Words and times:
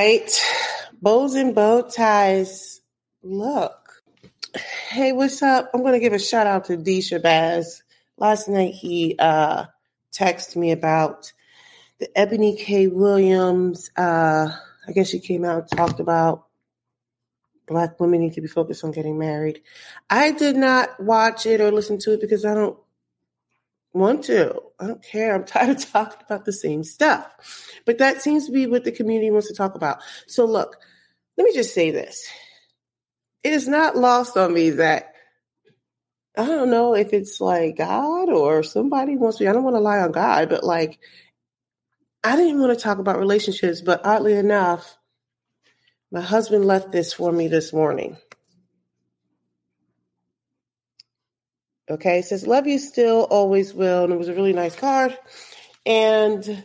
Right. 0.00 0.32
Bows 1.02 1.34
and 1.34 1.54
bow 1.54 1.82
ties. 1.82 2.80
Look. 3.22 4.02
Hey, 4.88 5.12
what's 5.12 5.42
up? 5.42 5.70
I'm 5.74 5.82
going 5.82 5.92
to 5.92 6.00
give 6.00 6.14
a 6.14 6.18
shout 6.18 6.46
out 6.46 6.64
to 6.64 6.78
D 6.78 7.00
Shabazz. 7.00 7.82
Last 8.16 8.48
night 8.48 8.72
he 8.72 9.16
uh 9.18 9.66
texted 10.10 10.56
me 10.56 10.72
about 10.72 11.30
the 11.98 12.08
Eboni 12.16 12.58
K. 12.58 12.86
Williams. 12.86 13.90
Uh, 13.94 14.48
I 14.88 14.92
guess 14.92 15.10
she 15.10 15.20
came 15.20 15.44
out 15.44 15.70
and 15.70 15.78
talked 15.78 16.00
about 16.00 16.46
black 17.66 18.00
women 18.00 18.20
need 18.20 18.32
to 18.32 18.40
be 18.40 18.48
focused 18.48 18.84
on 18.84 18.92
getting 18.92 19.18
married. 19.18 19.60
I 20.08 20.32
did 20.32 20.56
not 20.56 20.98
watch 20.98 21.44
it 21.44 21.60
or 21.60 21.70
listen 21.70 21.98
to 21.98 22.14
it 22.14 22.22
because 22.22 22.46
I 22.46 22.54
don't 22.54 22.78
want 23.92 24.24
to. 24.24 24.60
I 24.78 24.86
don't 24.86 25.02
care. 25.02 25.34
I'm 25.34 25.44
tired 25.46 25.76
of 25.76 25.90
talking 25.90 26.18
about 26.24 26.44
the 26.44 26.52
same 26.52 26.84
stuff. 26.84 27.26
But 27.86 27.98
that 27.98 28.22
seems 28.22 28.46
to 28.46 28.52
be 28.52 28.66
what 28.66 28.84
the 28.84 28.92
community 28.92 29.30
wants 29.30 29.48
to 29.48 29.54
talk 29.54 29.74
about. 29.74 29.98
So, 30.26 30.44
look, 30.44 30.76
let 31.36 31.44
me 31.44 31.52
just 31.52 31.74
say 31.74 31.90
this. 31.90 32.26
It 33.42 33.52
is 33.52 33.66
not 33.66 33.96
lost 33.96 34.36
on 34.36 34.52
me 34.52 34.70
that 34.70 35.14
I 36.36 36.46
don't 36.46 36.70
know 36.70 36.94
if 36.94 37.12
it's 37.12 37.40
like 37.40 37.76
God 37.76 38.28
or 38.28 38.62
somebody 38.62 39.16
wants 39.16 39.40
me. 39.40 39.46
I 39.46 39.52
don't 39.52 39.64
want 39.64 39.76
to 39.76 39.80
lie 39.80 39.98
on 39.98 40.12
God, 40.12 40.48
but 40.48 40.62
like, 40.62 40.98
I 42.22 42.36
didn't 42.36 42.60
want 42.60 42.76
to 42.76 42.82
talk 42.82 42.98
about 42.98 43.18
relationships, 43.18 43.80
but 43.80 44.04
oddly 44.04 44.34
enough, 44.34 44.96
my 46.12 46.20
husband 46.20 46.64
left 46.64 46.92
this 46.92 47.12
for 47.12 47.32
me 47.32 47.48
this 47.48 47.72
morning. 47.72 48.16
Okay, 51.90 52.20
it 52.20 52.24
says, 52.24 52.46
Love 52.46 52.66
you 52.66 52.78
still, 52.78 53.26
always 53.30 53.74
will. 53.74 54.04
And 54.04 54.12
it 54.12 54.18
was 54.18 54.28
a 54.28 54.34
really 54.34 54.52
nice 54.52 54.76
card. 54.76 55.18
And, 55.84 56.64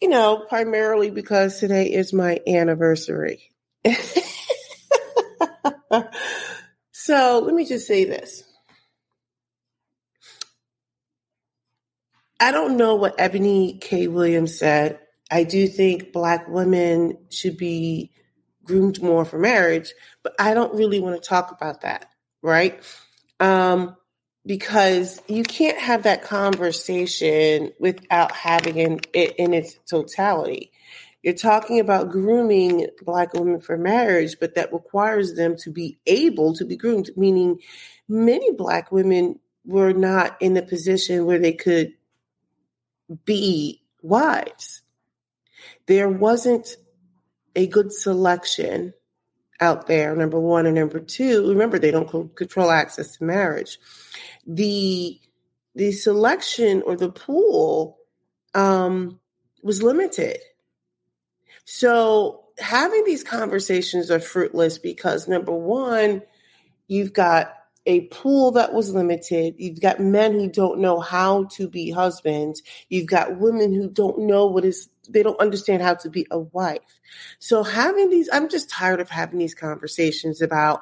you 0.00 0.08
know, 0.08 0.44
primarily 0.48 1.10
because 1.10 1.58
today 1.58 1.90
is 1.92 2.12
my 2.12 2.40
anniversary. 2.46 3.50
so 6.92 7.40
let 7.44 7.54
me 7.54 7.64
just 7.64 7.86
say 7.86 8.04
this. 8.04 8.42
I 12.38 12.52
don't 12.52 12.76
know 12.76 12.96
what 12.96 13.16
Eboni 13.16 13.80
K. 13.80 14.08
Williams 14.08 14.58
said. 14.58 14.98
I 15.30 15.44
do 15.44 15.66
think 15.66 16.12
Black 16.12 16.46
women 16.48 17.16
should 17.30 17.56
be 17.56 18.12
groomed 18.64 19.00
more 19.02 19.24
for 19.24 19.38
marriage, 19.38 19.94
but 20.22 20.34
I 20.38 20.52
don't 20.52 20.74
really 20.74 21.00
want 21.00 21.20
to 21.20 21.26
talk 21.26 21.50
about 21.52 21.80
that, 21.80 22.10
right? 22.42 22.82
Um, 23.40 23.96
because 24.46 25.20
you 25.26 25.42
can't 25.42 25.78
have 25.78 26.04
that 26.04 26.22
conversation 26.22 27.72
without 27.80 28.30
having 28.32 29.00
it 29.12 29.36
in 29.36 29.52
its 29.52 29.74
totality. 29.90 30.70
You're 31.22 31.34
talking 31.34 31.80
about 31.80 32.12
grooming 32.12 32.86
Black 33.02 33.34
women 33.34 33.60
for 33.60 33.76
marriage, 33.76 34.36
but 34.38 34.54
that 34.54 34.72
requires 34.72 35.34
them 35.34 35.56
to 35.58 35.70
be 35.70 35.98
able 36.06 36.54
to 36.54 36.64
be 36.64 36.76
groomed, 36.76 37.10
meaning 37.16 37.58
many 38.08 38.52
Black 38.52 38.92
women 38.92 39.40
were 39.64 39.92
not 39.92 40.40
in 40.40 40.56
a 40.56 40.62
position 40.62 41.26
where 41.26 41.40
they 41.40 41.52
could 41.52 41.94
be 43.24 43.82
wives. 44.00 44.82
There 45.86 46.08
wasn't 46.08 46.76
a 47.56 47.66
good 47.66 47.92
selection 47.92 48.94
out 49.60 49.88
there, 49.88 50.14
number 50.14 50.38
one. 50.38 50.66
And 50.66 50.76
number 50.76 51.00
two, 51.00 51.48
remember, 51.48 51.80
they 51.80 51.90
don't 51.90 52.36
control 52.36 52.70
access 52.70 53.16
to 53.16 53.24
marriage 53.24 53.78
the 54.46 55.20
the 55.74 55.92
selection 55.92 56.82
or 56.86 56.96
the 56.96 57.10
pool 57.10 57.98
um, 58.54 59.20
was 59.62 59.82
limited. 59.82 60.38
So 61.64 62.44
having 62.58 63.04
these 63.04 63.22
conversations 63.22 64.10
are 64.10 64.20
fruitless 64.20 64.78
because 64.78 65.28
number 65.28 65.52
one, 65.52 66.22
you've 66.88 67.12
got 67.12 67.52
a 67.84 68.06
pool 68.06 68.52
that 68.52 68.72
was 68.72 68.92
limited. 68.92 69.54
You've 69.58 69.80
got 69.80 70.00
men 70.00 70.32
who 70.32 70.48
don't 70.48 70.80
know 70.80 70.98
how 70.98 71.44
to 71.52 71.68
be 71.68 71.90
husbands. 71.90 72.62
You've 72.88 73.06
got 73.06 73.38
women 73.38 73.72
who 73.72 73.88
don't 73.88 74.20
know 74.20 74.46
what 74.46 74.64
is, 74.64 74.88
they 75.08 75.22
don't 75.22 75.40
understand 75.40 75.82
how 75.82 75.94
to 75.94 76.10
be 76.10 76.26
a 76.30 76.38
wife. 76.38 76.80
So 77.38 77.62
having 77.62 78.10
these, 78.10 78.28
I'm 78.32 78.48
just 78.48 78.70
tired 78.70 79.00
of 79.00 79.08
having 79.08 79.38
these 79.38 79.54
conversations 79.54 80.42
about 80.42 80.80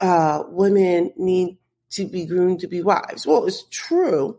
uh, 0.00 0.42
women 0.48 1.12
need 1.16 1.56
to 1.92 2.06
be 2.06 2.26
groomed 2.26 2.60
to 2.60 2.66
be 2.66 2.82
wives. 2.82 3.26
Well, 3.26 3.46
it's 3.46 3.64
true. 3.70 4.38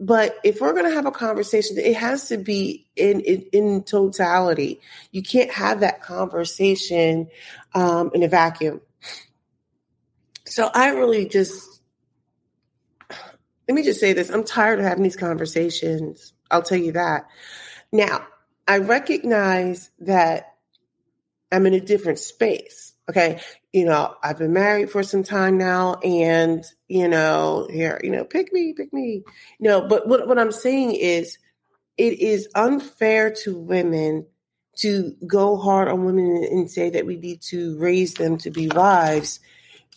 But 0.00 0.36
if 0.44 0.60
we're 0.60 0.72
going 0.72 0.88
to 0.88 0.94
have 0.94 1.06
a 1.06 1.10
conversation, 1.10 1.76
it 1.76 1.96
has 1.96 2.28
to 2.28 2.36
be 2.36 2.86
in, 2.94 3.20
in, 3.20 3.46
in 3.52 3.82
totality. 3.82 4.80
You 5.10 5.22
can't 5.22 5.50
have 5.50 5.80
that 5.80 6.02
conversation 6.02 7.28
um, 7.74 8.12
in 8.14 8.22
a 8.22 8.28
vacuum. 8.28 8.80
So 10.44 10.70
I 10.72 10.90
really 10.90 11.28
just, 11.28 11.80
let 13.68 13.74
me 13.74 13.82
just 13.82 13.98
say 13.98 14.12
this. 14.12 14.30
I'm 14.30 14.44
tired 14.44 14.78
of 14.78 14.84
having 14.84 15.02
these 15.02 15.16
conversations. 15.16 16.32
I'll 16.50 16.62
tell 16.62 16.78
you 16.78 16.92
that. 16.92 17.26
Now, 17.90 18.26
I 18.68 18.78
recognize 18.78 19.90
that 20.00 20.54
I'm 21.50 21.66
in 21.66 21.74
a 21.74 21.80
different 21.80 22.18
space. 22.18 22.94
Okay 23.08 23.40
you 23.72 23.84
know, 23.84 24.14
I've 24.22 24.38
been 24.38 24.52
married 24.52 24.90
for 24.90 25.02
some 25.02 25.22
time 25.22 25.58
now 25.58 25.94
and, 25.96 26.64
you 26.88 27.06
know, 27.06 27.68
here, 27.70 28.00
you 28.02 28.10
know, 28.10 28.24
pick 28.24 28.52
me, 28.52 28.72
pick 28.72 28.92
me. 28.92 29.24
No, 29.60 29.86
but 29.86 30.08
what, 30.08 30.26
what 30.26 30.38
I'm 30.38 30.52
saying 30.52 30.94
is 30.94 31.38
it 31.98 32.18
is 32.18 32.48
unfair 32.54 33.30
to 33.44 33.58
women 33.58 34.26
to 34.76 35.14
go 35.26 35.56
hard 35.56 35.88
on 35.88 36.04
women 36.04 36.46
and 36.50 36.70
say 36.70 36.90
that 36.90 37.04
we 37.04 37.16
need 37.16 37.42
to 37.42 37.76
raise 37.78 38.14
them 38.14 38.38
to 38.38 38.50
be 38.50 38.68
wives 38.68 39.40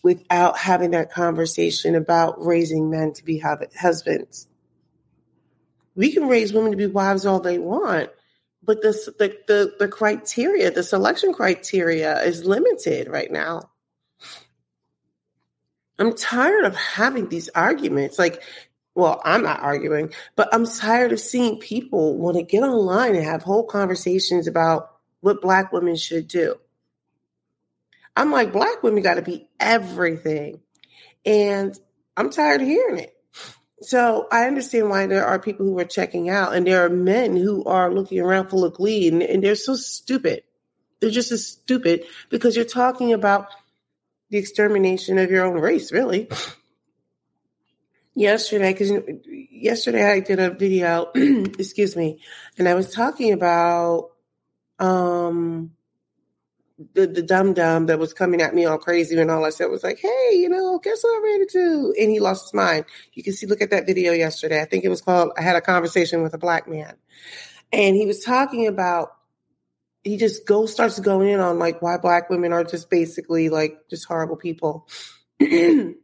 without 0.04 0.58
having 0.58 0.92
that 0.92 1.12
conversation 1.12 1.96
about 1.96 2.44
raising 2.44 2.90
men 2.90 3.14
to 3.14 3.24
be 3.24 3.40
husbands. 3.40 4.48
We 5.96 6.12
can 6.12 6.28
raise 6.28 6.52
women 6.52 6.72
to 6.72 6.78
be 6.78 6.88
wives 6.88 7.26
all 7.26 7.40
they 7.40 7.60
want, 7.60 8.10
but 8.64 8.82
the, 8.82 8.92
the 9.18 9.38
the 9.48 9.74
the 9.80 9.88
criteria, 9.88 10.72
the 10.72 10.84
selection 10.84 11.34
criteria 11.34 12.22
is 12.24 12.46
limited 12.46 13.08
right 13.08 13.32
now. 13.32 13.72
I'm 15.98 16.16
tired 16.16 16.66
of 16.66 16.76
having 16.76 17.30
these 17.30 17.50
arguments. 17.50 18.18
Like, 18.18 18.42
well, 18.96 19.22
I'm 19.24 19.44
not 19.44 19.62
arguing, 19.62 20.14
but 20.36 20.50
I'm 20.54 20.66
tired 20.66 21.12
of 21.12 21.20
seeing 21.20 21.60
people 21.60 22.18
want 22.18 22.38
to 22.38 22.44
get 22.44 22.64
online 22.64 23.16
and 23.16 23.24
have 23.24 23.44
whole 23.44 23.66
conversations 23.66 24.48
about 24.48 24.92
what 25.22 25.42
black 25.42 25.72
women 25.72 25.96
should 25.96 26.28
do. 26.28 26.56
I'm 28.16 28.32
like, 28.32 28.52
black 28.52 28.84
women 28.84 29.04
got 29.04 29.16
to 29.16 29.22
be 29.22 29.48
everything. 29.60 30.60
And 31.26 31.78
I'm 32.18 32.30
tired 32.30 32.62
of 32.62 32.68
hearing 32.68 33.00
it. 33.00 33.16
So 33.82 34.28
I 34.32 34.46
understand 34.46 34.90
why 34.90 35.08
there 35.08 35.26
are 35.26 35.40
people 35.40 35.66
who 35.66 35.80
are 35.80 35.86
checking 35.86 36.30
out, 36.30 36.54
and 36.54 36.66
there 36.66 36.86
are 36.86 36.90
men 36.90 37.36
who 37.36 37.64
are 37.66 37.94
looking 37.94 38.20
around 38.20 38.50
full 38.50 38.64
of 38.64 38.76
glee, 38.76 39.08
and, 39.08 39.24
and 39.24 39.44
they're 39.44 39.56
so 39.56 39.76
stupid. 39.76 40.44
They're 41.00 41.10
just 41.10 41.32
as 41.32 41.48
stupid 41.48 42.06
because 42.30 42.56
you're 42.56 42.66
talking 42.66 43.12
about 43.12 43.48
the 44.30 44.38
extermination 44.38 45.18
of 45.18 45.32
your 45.32 45.46
own 45.46 45.60
race, 45.60 45.92
really. 45.92 46.30
yesterday, 48.16 48.74
because 48.74 48.92
yesterday 49.52 50.12
I 50.12 50.20
did 50.20 50.40
a 50.40 50.52
video, 50.52 51.12
excuse 51.16 51.96
me, 51.96 52.22
and 52.58 52.68
I 52.68 52.74
was 52.74 52.94
talking 52.94 53.34
about 53.34 54.12
um 54.80 55.72
the 56.94 57.08
the 57.08 57.22
dumb 57.22 57.54
dum 57.54 57.88
that 57.88 58.00
was 58.00 58.14
coming 58.14 58.42
at 58.42 58.54
me 58.54 58.66
all 58.66 58.78
crazy 58.78 59.20
and 59.20 59.32
all 59.32 59.46
I 59.46 59.50
said 59.50 59.66
was 59.66 59.84
like, 59.84 60.00
hey, 60.00 60.34
you 60.34 60.50
know, 60.50 60.80
guess 60.80 61.04
what 61.04 61.18
I 61.18 61.24
ran 61.24 61.42
into? 61.42 61.94
And 62.00 62.12
he 62.12 62.20
lost 62.20 62.46
his 62.46 62.54
mind. 62.54 62.86
You 63.14 63.24
can 63.24 63.34
see, 63.34 63.48
look 63.48 63.62
at 63.62 63.72
that 63.72 63.86
video 63.86 64.14
yesterday. 64.14 64.62
I 64.62 64.66
think 64.66 64.84
it 64.84 64.90
was 64.90 65.02
called 65.02 65.32
I 65.38 65.42
had 65.42 65.56
a 65.56 65.62
conversation 65.62 66.24
with 66.24 66.34
a 66.34 66.38
black 66.38 66.68
man. 66.68 66.96
And 67.72 67.96
he 67.96 68.06
was 68.06 68.24
talking 68.24 68.68
about 68.68 69.14
he 70.04 70.18
just 70.18 70.48
goes 70.48 70.72
starts 70.72 71.00
going 71.00 71.30
in 71.30 71.40
on 71.40 71.60
like 71.60 71.82
why 71.82 71.98
black 71.98 72.30
women 72.30 72.54
are 72.54 72.64
just 72.64 72.90
basically 72.90 73.50
like 73.50 73.78
just 73.90 74.06
horrible 74.06 74.38
people. 74.38 74.88
and 75.40 75.96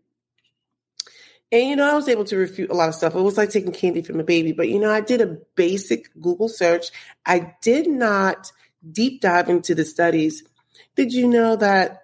you 1.52 1.76
know, 1.76 1.90
I 1.90 1.96
was 1.96 2.08
able 2.08 2.26
to 2.26 2.38
refute 2.38 2.70
a 2.70 2.76
lot 2.76 2.90
of 2.90 2.96
stuff. 2.96 3.16
It 3.16 3.22
was 3.22 3.38
like 3.38 3.50
taking 3.50 3.72
candy 3.72 4.02
from 4.02 4.20
a 4.20 4.24
baby, 4.24 4.52
but 4.52 4.70
you 4.70 4.80
know, 4.80 4.92
I 4.92 5.02
did 5.02 5.22
a 5.22 5.38
basic 5.56 6.14
Google 6.20 6.50
search. 6.50 6.92
I 7.26 7.56
did 7.62 7.88
not 7.88 8.52
deep 8.92 9.22
dive 9.22 9.50
into 9.50 9.74
the 9.74 9.86
studies 9.86 10.44
did 10.98 11.14
you 11.14 11.28
know 11.28 11.56
that 11.56 12.04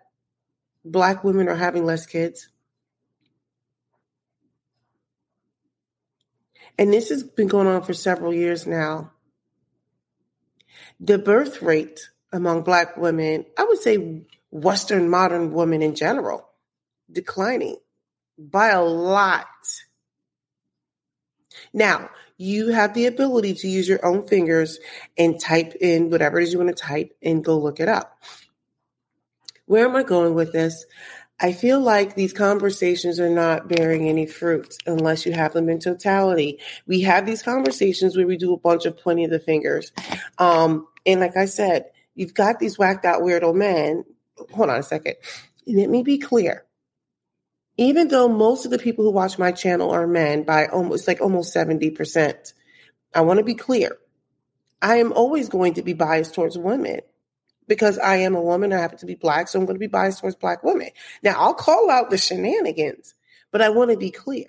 black 0.85 1.23
women 1.23 1.49
are 1.49 1.55
having 1.55 1.83
less 1.83 2.05
kids? 2.05 2.47
And 6.77 6.93
this 6.93 7.09
has 7.09 7.23
been 7.23 7.47
going 7.47 7.67
on 7.67 7.81
for 7.81 7.93
several 7.93 8.33
years 8.33 8.65
now. 8.65 9.11
The 10.99 11.17
birth 11.17 11.61
rate 11.61 12.09
among 12.31 12.63
black 12.63 12.95
women, 12.95 13.45
I 13.57 13.63
would 13.63 13.79
say 13.79 14.25
Western 14.51 15.09
modern 15.09 15.51
women 15.51 15.81
in 15.81 15.95
general, 15.95 16.47
declining 17.11 17.77
by 18.37 18.69
a 18.69 18.81
lot. 18.83 19.47
Now, 21.73 22.09
you 22.37 22.69
have 22.69 22.93
the 22.93 23.05
ability 23.05 23.53
to 23.55 23.67
use 23.67 23.87
your 23.87 24.03
own 24.05 24.27
fingers 24.27 24.79
and 25.17 25.39
type 25.39 25.75
in 25.79 26.09
whatever 26.09 26.39
it 26.39 26.43
is 26.43 26.53
you 26.53 26.59
want 26.59 26.75
to 26.75 26.83
type 26.83 27.15
and 27.21 27.43
go 27.43 27.57
look 27.57 27.79
it 27.79 27.87
up. 27.87 28.19
Where 29.65 29.85
am 29.85 29.95
I 29.95 30.03
going 30.03 30.33
with 30.33 30.51
this? 30.51 30.85
I 31.39 31.51
feel 31.51 31.79
like 31.79 32.15
these 32.15 32.31
conversations 32.31 33.19
are 33.19 33.29
not 33.29 33.67
bearing 33.67 34.07
any 34.07 34.25
fruit 34.25 34.75
unless 34.85 35.25
you 35.25 35.33
have 35.33 35.53
them 35.53 35.67
in 35.67 35.79
totality. 35.79 36.59
We 36.85 37.01
have 37.01 37.25
these 37.25 37.41
conversations 37.41 38.15
where 38.15 38.27
we 38.27 38.37
do 38.37 38.53
a 38.53 38.59
bunch 38.59 38.85
of 38.85 38.97
pointing 38.97 39.25
of 39.25 39.31
the 39.31 39.39
fingers. 39.39 39.91
Um, 40.37 40.87
and 41.05 41.19
like 41.19 41.35
I 41.35 41.45
said, 41.45 41.85
you've 42.15 42.33
got 42.33 42.59
these 42.59 42.77
whacked 42.77 43.05
out 43.05 43.21
weirdo 43.21 43.53
men. 43.55 44.05
Hold 44.53 44.69
on 44.69 44.79
a 44.79 44.83
second. 44.83 45.15
Let 45.67 45.89
me 45.89 46.03
be 46.03 46.17
clear. 46.17 46.65
Even 47.77 48.07
though 48.07 48.29
most 48.29 48.65
of 48.65 48.71
the 48.71 48.77
people 48.77 49.03
who 49.03 49.11
watch 49.11 49.39
my 49.39 49.51
channel 49.51 49.91
are 49.91 50.07
men 50.07 50.43
by 50.43 50.67
almost 50.67 51.07
like 51.07 51.19
almost 51.19 51.55
70%, 51.55 52.53
I 53.15 53.21
want 53.21 53.39
to 53.39 53.43
be 53.43 53.55
clear. 53.55 53.97
I 54.81 54.97
am 54.97 55.11
always 55.11 55.49
going 55.49 55.73
to 55.75 55.81
be 55.81 55.93
biased 55.93 56.35
towards 56.35 56.57
women 56.57 56.99
because 57.67 57.97
I 57.97 58.17
am 58.17 58.35
a 58.35 58.41
woman. 58.41 58.73
I 58.73 58.79
happen 58.79 58.97
to 58.99 59.05
be 59.05 59.15
black, 59.15 59.47
so 59.47 59.59
I'm 59.59 59.65
going 59.65 59.75
to 59.75 59.79
be 59.79 59.87
biased 59.87 60.19
towards 60.19 60.35
black 60.35 60.63
women. 60.63 60.89
Now, 61.21 61.35
I'll 61.37 61.53
call 61.53 61.89
out 61.89 62.09
the 62.09 62.17
shenanigans, 62.17 63.13
but 63.51 63.61
I 63.61 63.69
want 63.69 63.91
to 63.91 63.97
be 63.97 64.11
clear. 64.11 64.47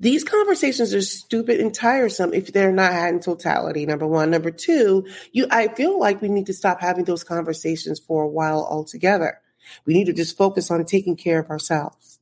These 0.00 0.24
conversations 0.24 0.92
are 0.92 1.00
stupid 1.00 1.60
and 1.60 1.72
tiresome 1.72 2.34
if 2.34 2.52
they're 2.52 2.72
not 2.72 2.92
had 2.92 3.14
in 3.14 3.20
totality. 3.20 3.86
Number 3.86 4.06
one. 4.06 4.30
Number 4.30 4.50
two, 4.50 5.06
you 5.32 5.46
I 5.50 5.68
feel 5.68 5.98
like 5.98 6.20
we 6.20 6.28
need 6.28 6.46
to 6.46 6.52
stop 6.52 6.80
having 6.80 7.04
those 7.04 7.24
conversations 7.24 8.00
for 8.00 8.24
a 8.24 8.28
while 8.28 8.66
altogether. 8.68 9.40
We 9.86 9.94
need 9.94 10.06
to 10.06 10.12
just 10.12 10.36
focus 10.36 10.70
on 10.70 10.84
taking 10.84 11.16
care 11.16 11.38
of 11.38 11.48
ourselves. 11.48 12.13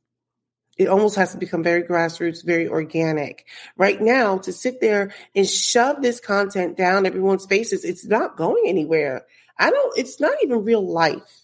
It 0.79 0.89
almost 0.89 1.17
has 1.17 1.33
to 1.33 1.39
become 1.39 1.63
very 1.63 1.83
grassroots, 1.83 2.45
very 2.45 2.69
organic. 2.69 3.47
Right 3.77 4.01
now, 4.01 4.39
to 4.39 4.53
sit 4.53 4.81
there 4.81 5.13
and 5.35 5.47
shove 5.47 6.01
this 6.01 6.19
content 6.19 6.77
down 6.77 7.07
everyone's 7.07 7.47
faces, 7.47 7.85
it's 7.85 8.07
not 8.07 8.37
going 8.37 8.65
anywhere. 8.67 9.27
I 9.59 9.71
don't, 9.71 9.99
it's 9.99 10.19
not 10.19 10.37
even 10.43 10.65
real 10.65 10.87
life. 10.87 11.43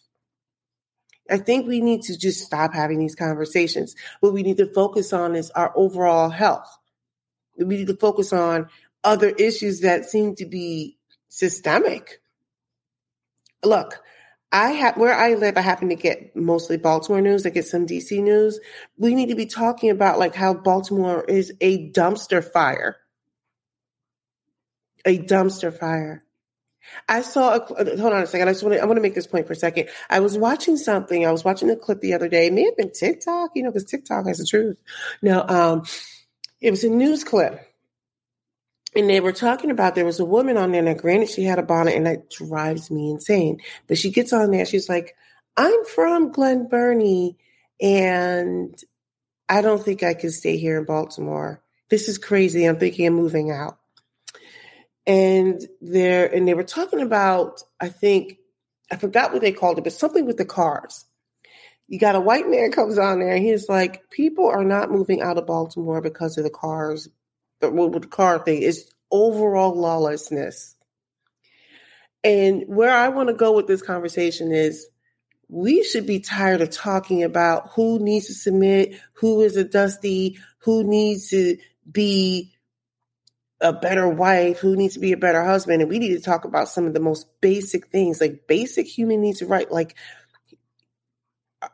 I 1.31 1.37
think 1.37 1.67
we 1.67 1.81
need 1.81 2.03
to 2.05 2.17
just 2.17 2.41
stop 2.41 2.73
having 2.73 2.99
these 2.99 3.15
conversations. 3.15 3.95
What 4.21 4.33
we 4.33 4.43
need 4.43 4.57
to 4.57 4.73
focus 4.73 5.13
on 5.13 5.37
is 5.37 5.51
our 5.51 5.73
overall 5.77 6.31
health. 6.31 6.79
We 7.59 7.77
need 7.77 7.89
to 7.89 7.97
focus 7.97 8.33
on 8.33 8.69
other 9.05 9.29
issues 9.29 9.81
that 9.81 10.07
seem 10.07 10.37
to 10.37 10.47
be 10.47 10.97
systemic. 11.29 12.23
Look, 13.63 14.01
I 14.51 14.71
have 14.71 14.97
where 14.97 15.15
I 15.15 15.35
live, 15.35 15.59
I 15.59 15.61
happen 15.61 15.91
to 15.91 15.95
get 15.95 16.35
mostly 16.35 16.79
Baltimore 16.79 17.21
news. 17.21 17.45
I 17.45 17.51
get 17.51 17.67
some 17.67 17.87
DC 17.87 18.23
news. 18.23 18.59
We 18.97 19.15
need 19.15 19.29
to 19.29 19.35
be 19.35 19.47
talking 19.47 19.91
about 19.91 20.19
like 20.19 20.35
how 20.35 20.55
Baltimore 20.55 21.23
is 21.25 21.53
a 21.61 21.91
dumpster 21.91 22.43
fire. 22.43 22.97
A 25.05 25.19
dumpster 25.19 25.77
fire. 25.77 26.25
I 27.07 27.21
saw 27.21 27.57
a 27.57 27.97
hold 27.99 28.15
on 28.15 28.23
a 28.23 28.27
second. 28.27 28.49
I 28.49 28.53
just 28.53 28.63
want 28.63 28.75
to 28.75 28.81
I 28.81 28.87
want 28.87 28.97
to 28.97 29.03
make 29.03 29.15
this 29.15 29.27
point 29.27 29.47
for 29.47 29.53
a 29.53 29.57
second. 29.57 29.91
I 30.09 30.21
was 30.21 30.39
watching 30.39 30.79
something. 30.79 31.27
I 31.27 31.33
was 31.33 31.45
watching 31.45 31.69
a 31.69 31.77
clip 31.77 32.01
the 32.01 32.15
other 32.15 32.29
day. 32.29 32.47
It 32.47 32.55
may 32.55 32.65
have 32.65 32.77
been 32.77 32.93
TikTok, 32.93 33.51
you 33.55 33.63
know, 33.63 33.71
because 33.71 33.85
TikTok 33.85 34.27
has 34.27 34.39
the 34.39 34.47
truth. 34.47 34.79
No, 35.21 35.45
um, 35.47 35.83
it 36.63 36.71
was 36.71 36.85
a 36.85 36.89
news 36.89 37.25
clip 37.25 37.68
and 38.95 39.09
they 39.09 39.21
were 39.21 39.33
talking 39.33 39.71
about 39.71 39.95
there 39.95 40.05
was 40.05 40.21
a 40.21 40.25
woman 40.25 40.57
on 40.57 40.73
there. 40.73 40.83
Now, 40.83 40.95
granted, 40.95 41.29
she 41.29 41.45
had 41.45 41.59
a 41.59 41.63
bonnet, 41.63 41.95
and 41.95 42.07
that 42.07 42.31
drives 42.31 42.91
me 42.91 43.11
insane. 43.11 43.61
But 43.87 43.99
she 43.99 44.11
gets 44.11 44.33
on 44.33 44.51
there. 44.51 44.65
She's 44.65 44.89
like, 44.89 45.15
"I'm 45.57 45.85
from 45.85 46.33
Glen 46.33 46.69
Burnie, 46.69 47.37
and 47.81 48.75
I 49.49 49.61
don't 49.61 49.85
think 49.85 50.03
I 50.03 50.15
can 50.15 50.31
stay 50.31 50.57
here 50.57 50.79
in 50.79 50.85
Baltimore. 50.85 51.63
This 51.91 52.09
is 52.09 52.19
crazy. 52.19 52.65
I'm 52.65 52.79
thinking 52.79 53.07
of 53.07 53.15
moving 53.15 53.51
out." 53.51 53.79
And 55.07 55.67
there, 55.81 56.27
and 56.27 56.47
they 56.47 56.55
were 56.55 56.65
talking 56.65 57.01
about, 57.01 57.63
I 57.81 57.89
think, 57.89 58.39
I 58.91 58.97
forgot 58.97 59.33
what 59.33 59.41
they 59.41 59.53
called 59.53 59.79
it, 59.79 59.85
but 59.85 59.93
something 59.93 60.27
with 60.27 60.37
the 60.37 60.45
cars. 60.45 61.07
You 61.89 61.99
got 61.99 62.17
a 62.17 62.21
white 62.21 62.49
man 62.49 62.73
comes 62.73 62.99
on 62.99 63.21
there, 63.21 63.35
and 63.35 63.45
he's 63.45 63.69
like, 63.69 64.09
"People 64.11 64.47
are 64.47 64.65
not 64.65 64.91
moving 64.91 65.21
out 65.21 65.37
of 65.37 65.47
Baltimore 65.47 66.01
because 66.01 66.39
of 66.39 66.45
the 66.45 66.51
cars." 66.51 67.09
The 67.61 68.07
car 68.11 68.39
thing 68.39 68.63
is 68.63 68.91
overall 69.11 69.75
lawlessness. 69.75 70.77
And 72.25 72.65
where 72.67 72.93
I 72.93 73.09
want 73.09 73.29
to 73.29 73.35
go 73.35 73.53
with 73.53 73.67
this 73.67 73.83
conversation 73.83 74.53
is 74.53 74.87
we 75.49 75.83
should 75.83 76.07
be 76.07 76.21
tired 76.21 76.61
of 76.61 76.71
talking 76.71 77.23
about 77.23 77.71
who 77.71 77.99
needs 77.99 78.27
to 78.27 78.35
submit, 78.35 79.01
who 79.15 79.41
is 79.41 79.57
a 79.57 79.65
dusty, 79.65 80.39
who 80.59 80.85
needs 80.85 81.31
to 81.31 81.57
be 81.91 82.53
a 83.61 83.73
better 83.73 84.09
wife, 84.09 84.59
who 84.59 84.77
needs 84.77 84.95
to 84.95 85.01
be 85.01 85.13
a 85.13 85.17
better 85.17 85.43
husband. 85.43 85.81
And 85.81 85.91
we 85.91 85.99
need 85.99 86.15
to 86.15 86.21
talk 86.21 86.45
about 86.45 86.69
some 86.69 86.87
of 86.87 86.95
the 86.95 87.01
most 87.01 87.27
basic 87.41 87.89
things, 87.89 88.21
like 88.21 88.47
basic 88.47 88.87
human 88.87 89.21
needs, 89.21 89.43
right? 89.43 89.71
Like, 89.71 89.97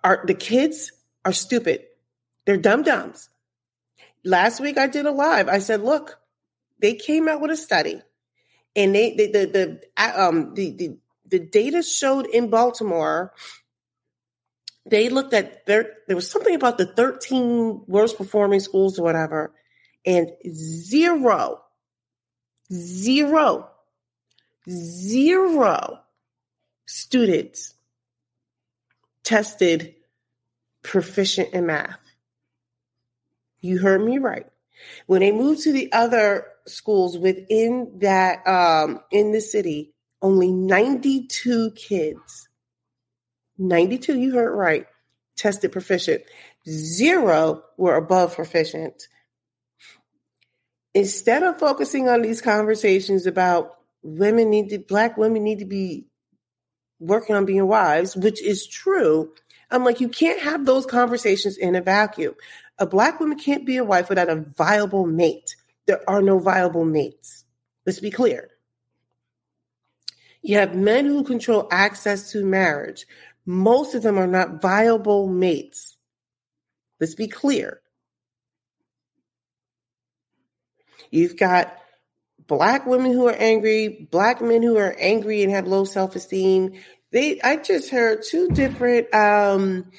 are 0.03 0.25
the 0.27 0.35
kids 0.35 0.93
are 1.25 1.33
stupid. 1.33 1.85
They're 2.47 2.57
dumb 2.57 2.83
dumbs 2.83 3.29
last 4.25 4.61
week 4.61 4.79
I 4.79 4.87
did 4.87 5.07
a 5.07 5.11
live. 5.11 5.49
I 5.49 5.59
said, 5.59 5.83
look, 5.83 6.19
they 6.81 6.95
came 6.95 7.29
out 7.29 7.41
with 7.41 7.51
a 7.51 7.57
study 7.57 8.03
and 8.77 8.95
they, 8.95 9.15
the, 9.15 9.27
the, 9.27 9.81
the, 9.97 10.23
um, 10.23 10.55
the, 10.55 10.71
the, 10.71 10.99
the 11.27 11.39
data 11.39 11.83
showed 11.83 12.27
in 12.27 12.51
Baltimore, 12.51 13.33
they 14.87 15.09
looked 15.09 15.33
at 15.33 15.65
there, 15.67 15.95
there 16.07 16.17
was 16.17 16.31
something 16.31 16.55
about 16.55 16.79
the 16.79 16.87
13 16.87 17.85
worst 17.87 18.19
performing 18.19 18.61
schools 18.61 18.99
or 18.99 19.03
whatever, 19.03 19.53
and 20.05 20.31
zero, 20.49 21.63
zero, 22.73 23.71
zero 24.69 26.01
students 26.87 27.75
tested 29.23 29.95
proficient 30.83 31.55
in 31.55 31.67
math. 31.67 31.99
You 33.65 33.79
heard 33.79 34.05
me 34.05 34.19
right. 34.19 34.45
When 35.07 35.21
they 35.21 35.33
moved 35.33 35.63
to 35.63 35.73
the 35.73 35.91
other 35.91 36.47
schools 36.67 37.17
within 37.17 37.99
that 38.01 38.47
um, 38.47 39.01
in 39.11 39.33
the 39.33 39.41
city, 39.41 39.95
only 40.21 40.53
92 40.53 41.71
kids, 41.71 42.51
92, 43.57 44.19
you 44.19 44.35
heard 44.35 44.55
right, 44.55 44.87
tested 45.37 45.73
proficient. 45.73 46.25
Zero 46.69 47.63
were 47.79 47.97
above 47.97 48.35
proficient. 48.35 49.09
Instead 50.93 51.43
of 51.43 51.59
focusing 51.59 52.07
on 52.07 52.21
these 52.21 52.43
conversations 52.43 53.27
about 53.27 53.79
women 54.03 54.51
need 54.51 54.69
to, 54.69 54.79
black 54.79 55.17
women 55.17 55.43
need 55.43 55.61
to 55.61 55.65
be 55.65 56.07
working 57.01 57.35
on 57.35 57.47
being 57.47 57.67
wives, 57.67 58.15
which 58.15 58.43
is 58.43 58.67
true. 58.67 59.33
I'm 59.75 59.85
like, 59.85 60.01
you 60.01 60.09
can't 60.09 60.41
have 60.41 60.65
those 60.65 60.87
conversations 60.87 61.57
in 61.57 61.75
a 61.75 61.81
vacuum. 61.81 62.35
A 62.79 62.87
black 62.87 63.19
woman 63.19 63.39
can't 63.39 63.67
be 63.67 63.77
a 63.77 63.85
wife 63.85 64.09
without 64.09 64.29
a 64.29 64.37
viable 64.57 65.05
mate. 65.05 65.57
There 65.87 66.09
are 66.09 66.23
no 66.23 66.39
viable 66.39 66.85
mates. 66.85 67.45
Let's 67.85 67.99
be 67.99 68.11
clear. 68.11 68.51
You 70.43 70.59
have 70.59 70.77
men 70.77 71.07
who 71.07 71.25
control 71.25 71.67
access 71.73 72.31
to 72.33 72.45
marriage. 72.45 73.07
Most 73.47 73.95
of 73.95 74.03
them 74.03 74.17
are 74.17 74.29
not 74.29 74.63
viable 74.63 75.27
mates. 75.27 75.97
Let's 77.01 77.17
be 77.17 77.27
clear. 77.27 77.81
You've 81.11 81.37
got 81.37 81.77
black 82.47 82.87
women 82.87 83.13
who 83.13 83.27
are 83.27 83.37
angry, 83.37 84.09
black 84.11 84.41
men 84.41 84.63
who 84.63 84.77
are 84.77 84.95
angry 84.99 85.43
and 85.43 85.53
have 85.53 85.67
low 85.67 85.85
self-esteem. 85.85 86.75
They 87.15 87.41
I 87.41 87.57
just 87.57 87.91
heard 87.91 88.25
two 88.29 88.49
different 88.49 89.15
um 89.15 89.93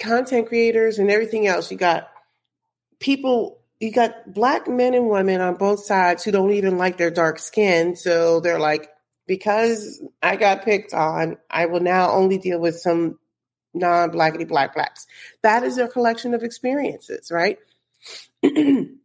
content 0.00 0.48
creators 0.48 0.98
and 0.98 1.10
everything 1.10 1.46
else. 1.46 1.70
You 1.70 1.78
got 1.78 2.08
people, 2.98 3.60
you 3.78 3.92
got 3.92 4.34
black 4.34 4.66
men 4.66 4.94
and 4.94 5.08
women 5.08 5.40
on 5.40 5.54
both 5.54 5.84
sides 5.84 6.24
who 6.24 6.32
don't 6.32 6.50
even 6.50 6.76
like 6.76 6.98
their 6.98 7.12
dark 7.12 7.38
skin. 7.38 7.94
So 7.94 8.40
they're 8.40 8.58
like, 8.58 8.90
because 9.28 10.02
I 10.20 10.34
got 10.34 10.64
picked 10.64 10.92
on, 10.92 11.38
I 11.48 11.66
will 11.66 11.80
now 11.80 12.10
only 12.10 12.38
deal 12.38 12.58
with 12.58 12.80
some 12.80 13.20
non 13.72 14.10
blackity 14.10 14.48
black 14.48 14.74
blacks. 14.74 15.06
That 15.42 15.62
is 15.62 15.76
their 15.76 15.86
collection 15.86 16.34
of 16.34 16.42
experiences, 16.42 17.30
right? 17.30 17.58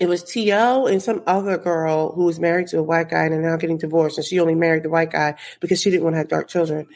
it 0.00 0.08
was 0.08 0.24
T.O. 0.24 0.86
and 0.86 1.02
some 1.02 1.22
other 1.26 1.58
girl 1.58 2.12
who 2.12 2.24
was 2.24 2.40
married 2.40 2.68
to 2.68 2.78
a 2.78 2.82
white 2.82 3.10
guy 3.10 3.24
and 3.24 3.34
are 3.34 3.42
now 3.42 3.56
getting 3.56 3.76
divorced. 3.76 4.16
And 4.16 4.26
she 4.26 4.40
only 4.40 4.54
married 4.54 4.82
the 4.82 4.88
white 4.88 5.12
guy 5.12 5.36
because 5.60 5.80
she 5.80 5.90
didn't 5.90 6.04
want 6.04 6.14
to 6.14 6.18
have 6.18 6.28
dark 6.28 6.48
children, 6.48 6.88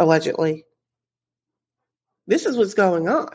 allegedly. 0.00 0.64
This 2.26 2.44
is 2.44 2.56
what's 2.56 2.74
going 2.74 3.08
on. 3.08 3.28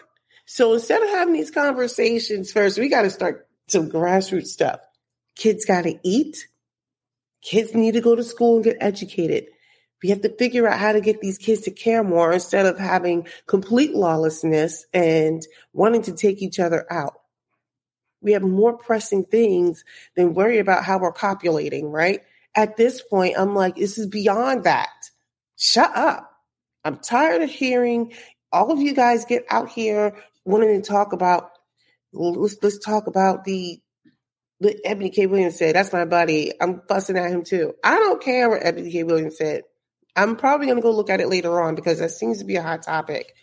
So 0.46 0.74
instead 0.74 1.01
of 1.01 1.10
having 1.10 1.34
these 1.34 1.50
conversations 1.50 2.51
first, 2.51 2.77
we 2.77 2.89
got 2.89 3.03
to 3.03 3.10
start 3.10 3.48
some 3.70 3.89
grassroots 3.89 4.48
stuff. 4.48 4.82
Kids 5.36 5.63
got 5.63 5.84
to 5.84 5.98
eat. 6.03 6.48
Kids 7.41 7.74
need 7.74 7.94
to 7.94 8.01
go 8.01 8.15
to 8.15 8.24
school 8.24 8.56
and 8.56 8.65
get 8.65 8.77
educated. 8.82 9.46
We 10.03 10.10
have 10.10 10.22
to 10.22 10.36
figure 10.36 10.68
out 10.68 10.79
how 10.79 10.91
to 10.91 11.00
get 11.00 11.22
these 11.22 11.38
kids 11.38 11.62
to 11.62 11.72
care 11.72 12.03
more 12.03 12.34
instead 12.34 12.65
of 12.65 12.77
having 12.77 13.27
complete 13.48 13.96
lawlessness 13.96 14.86
and 14.94 15.41
wanting 15.72 16.01
to 16.03 16.13
take 16.13 16.41
each 16.41 16.60
other 16.60 16.86
out. 16.91 17.18
We 18.21 18.33
have 18.33 18.41
more 18.41 18.77
pressing 18.77 19.25
things 19.25 19.83
than 20.15 20.33
worry 20.33 20.59
about 20.59 20.83
how 20.83 20.99
we're 20.99 21.11
copulating, 21.11 21.89
right? 21.91 22.21
At 22.55 22.77
this 22.77 23.01
point, 23.01 23.35
I'm 23.38 23.55
like, 23.55 23.75
this 23.75 23.97
is 23.97 24.07
beyond 24.07 24.65
that. 24.65 24.89
Shut 25.57 25.95
up. 25.95 26.31
I'm 26.83 26.97
tired 26.97 27.41
of 27.41 27.49
hearing 27.49 28.13
all 28.51 28.71
of 28.71 28.79
you 28.79 28.93
guys 28.93 29.25
get 29.25 29.45
out 29.49 29.69
here 29.69 30.15
wanting 30.45 30.81
to 30.81 30.88
talk 30.88 31.13
about 31.13 31.51
let's 32.11 32.57
let's 32.61 32.79
talk 32.79 33.07
about 33.07 33.45
the 33.45 33.79
the 34.61 34.77
Eboni 34.85 35.13
K. 35.13 35.25
Williams 35.25 35.57
said, 35.57 35.75
that's 35.75 35.93
my 35.93 36.03
buddy. 36.03 36.51
I'm 36.59 36.81
fussing 36.88 37.17
at 37.17 37.31
him 37.31 37.43
too. 37.43 37.75
I 37.81 37.95
don't 37.95 38.21
care 38.21 38.49
what 38.49 38.61
Eboni 38.61 38.91
K. 38.91 39.03
Williams 39.03 39.38
said. 39.38 39.63
I'm 40.15 40.35
probably 40.35 40.67
gonna 40.67 40.81
go 40.81 40.91
look 40.91 41.09
at 41.09 41.21
it 41.21 41.29
later 41.29 41.61
on 41.61 41.75
because 41.75 41.99
that 41.99 42.11
seems 42.11 42.39
to 42.39 42.45
be 42.45 42.57
a 42.57 42.63
hot 42.63 42.83
topic. 42.83 43.33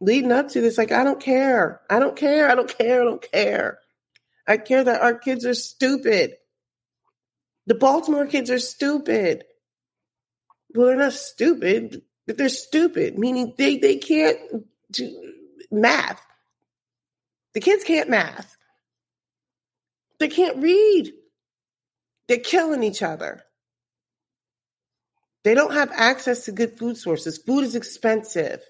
Leading 0.00 0.32
up 0.32 0.48
to 0.48 0.62
this, 0.62 0.78
like, 0.78 0.92
I 0.92 1.04
don't 1.04 1.20
care. 1.20 1.82
I 1.90 1.98
don't 1.98 2.16
care. 2.16 2.50
I 2.50 2.54
don't 2.54 2.78
care. 2.78 3.02
I 3.02 3.04
don't 3.04 3.32
care. 3.32 3.78
I 4.50 4.56
care 4.56 4.82
that 4.82 5.00
our 5.00 5.14
kids 5.14 5.46
are 5.46 5.54
stupid. 5.54 6.32
The 7.68 7.76
Baltimore 7.76 8.26
kids 8.26 8.50
are 8.50 8.58
stupid. 8.58 9.44
Well, 10.74 10.88
they're 10.88 10.96
not 10.96 11.12
stupid, 11.12 12.02
they're 12.26 12.48
stupid, 12.48 13.16
meaning 13.16 13.54
they, 13.56 13.78
they 13.78 13.98
can't 13.98 14.38
do 14.90 15.34
math. 15.70 16.20
The 17.54 17.60
kids 17.60 17.84
can't 17.84 18.10
math. 18.10 18.56
They 20.18 20.26
can't 20.26 20.60
read. 20.60 21.12
They're 22.26 22.38
killing 22.38 22.82
each 22.82 23.04
other. 23.04 23.44
They 25.44 25.54
don't 25.54 25.74
have 25.74 25.92
access 25.92 26.46
to 26.46 26.52
good 26.52 26.76
food 26.76 26.96
sources. 26.96 27.38
Food 27.38 27.62
is 27.62 27.76
expensive. 27.76 28.60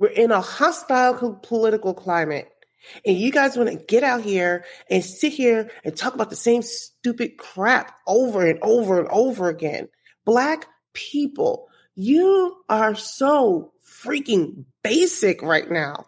We're 0.00 0.08
in 0.08 0.32
a 0.32 0.40
hostile 0.40 1.34
political 1.44 1.94
climate. 1.94 2.50
And 3.04 3.16
you 3.16 3.30
guys 3.32 3.56
want 3.56 3.70
to 3.70 3.76
get 3.76 4.02
out 4.02 4.22
here 4.22 4.64
and 4.90 5.04
sit 5.04 5.32
here 5.32 5.70
and 5.84 5.96
talk 5.96 6.14
about 6.14 6.30
the 6.30 6.36
same 6.36 6.62
stupid 6.62 7.36
crap 7.36 7.98
over 8.06 8.46
and 8.46 8.58
over 8.62 8.98
and 8.98 9.08
over 9.08 9.48
again. 9.48 9.88
Black 10.24 10.66
people, 10.92 11.68
you 11.94 12.56
are 12.68 12.94
so 12.94 13.72
freaking 13.84 14.64
basic 14.82 15.42
right 15.42 15.70
now. 15.70 16.06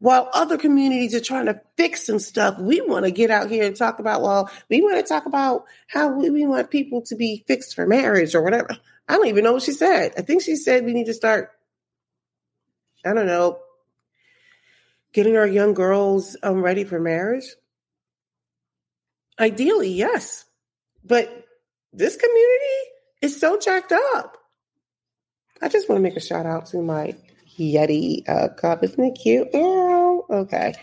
While 0.00 0.28
other 0.34 0.58
communities 0.58 1.14
are 1.14 1.20
trying 1.20 1.46
to 1.46 1.60
fix 1.76 2.06
some 2.06 2.18
stuff, 2.18 2.58
we 2.58 2.82
want 2.82 3.06
to 3.06 3.10
get 3.10 3.30
out 3.30 3.50
here 3.50 3.64
and 3.64 3.74
talk 3.74 4.00
about, 4.00 4.20
well, 4.20 4.50
we 4.68 4.82
want 4.82 4.96
to 4.96 5.02
talk 5.02 5.24
about 5.24 5.64
how 5.86 6.08
we 6.08 6.44
want 6.44 6.70
people 6.70 7.00
to 7.02 7.16
be 7.16 7.42
fixed 7.46 7.74
for 7.74 7.86
marriage 7.86 8.34
or 8.34 8.42
whatever. 8.42 8.76
I 9.08 9.16
don't 9.16 9.28
even 9.28 9.44
know 9.44 9.54
what 9.54 9.62
she 9.62 9.72
said. 9.72 10.12
I 10.18 10.22
think 10.22 10.42
she 10.42 10.56
said 10.56 10.84
we 10.84 10.92
need 10.92 11.06
to 11.06 11.14
start, 11.14 11.52
I 13.04 13.14
don't 13.14 13.26
know, 13.26 13.60
getting 15.14 15.36
our 15.36 15.46
young 15.46 15.72
girls 15.72 16.36
um, 16.42 16.62
ready 16.62 16.84
for 16.84 17.00
marriage? 17.00 17.46
Ideally, 19.40 19.90
yes. 19.90 20.44
But 21.02 21.46
this 21.92 22.16
community 22.16 22.90
is 23.22 23.40
so 23.40 23.58
jacked 23.58 23.92
up. 23.92 24.36
I 25.62 25.68
just 25.68 25.88
want 25.88 25.98
to 25.98 26.02
make 26.02 26.16
a 26.16 26.20
shout 26.20 26.44
out 26.44 26.66
to 26.66 26.82
my 26.82 27.14
Yeti 27.58 28.28
uh, 28.28 28.48
cup. 28.48 28.84
Isn't 28.84 29.02
it 29.04 29.18
cute? 29.20 29.48
Yeah. 29.54 30.18
Okay. 30.30 30.74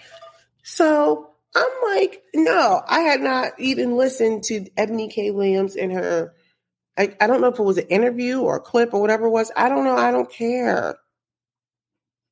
So 0.63 1.29
I'm 1.53 1.95
like, 1.95 2.23
no, 2.33 2.81
I 2.87 3.01
had 3.01 3.21
not 3.21 3.59
even 3.59 3.97
listened 3.97 4.43
to 4.45 4.61
Eboni 4.77 5.11
K. 5.11 5.31
Williams 5.31 5.75
and 5.75 5.91
her. 5.91 6.33
I, 6.97 7.15
I 7.19 7.27
don't 7.27 7.41
know 7.41 7.47
if 7.47 7.59
it 7.59 7.63
was 7.63 7.77
an 7.77 7.87
interview 7.87 8.39
or 8.39 8.57
a 8.57 8.61
clip 8.61 8.93
or 8.93 9.01
whatever 9.01 9.25
it 9.25 9.31
was. 9.31 9.51
I 9.55 9.69
don't 9.69 9.83
know. 9.83 9.95
I 9.95 10.11
don't 10.11 10.31
care. 10.31 10.97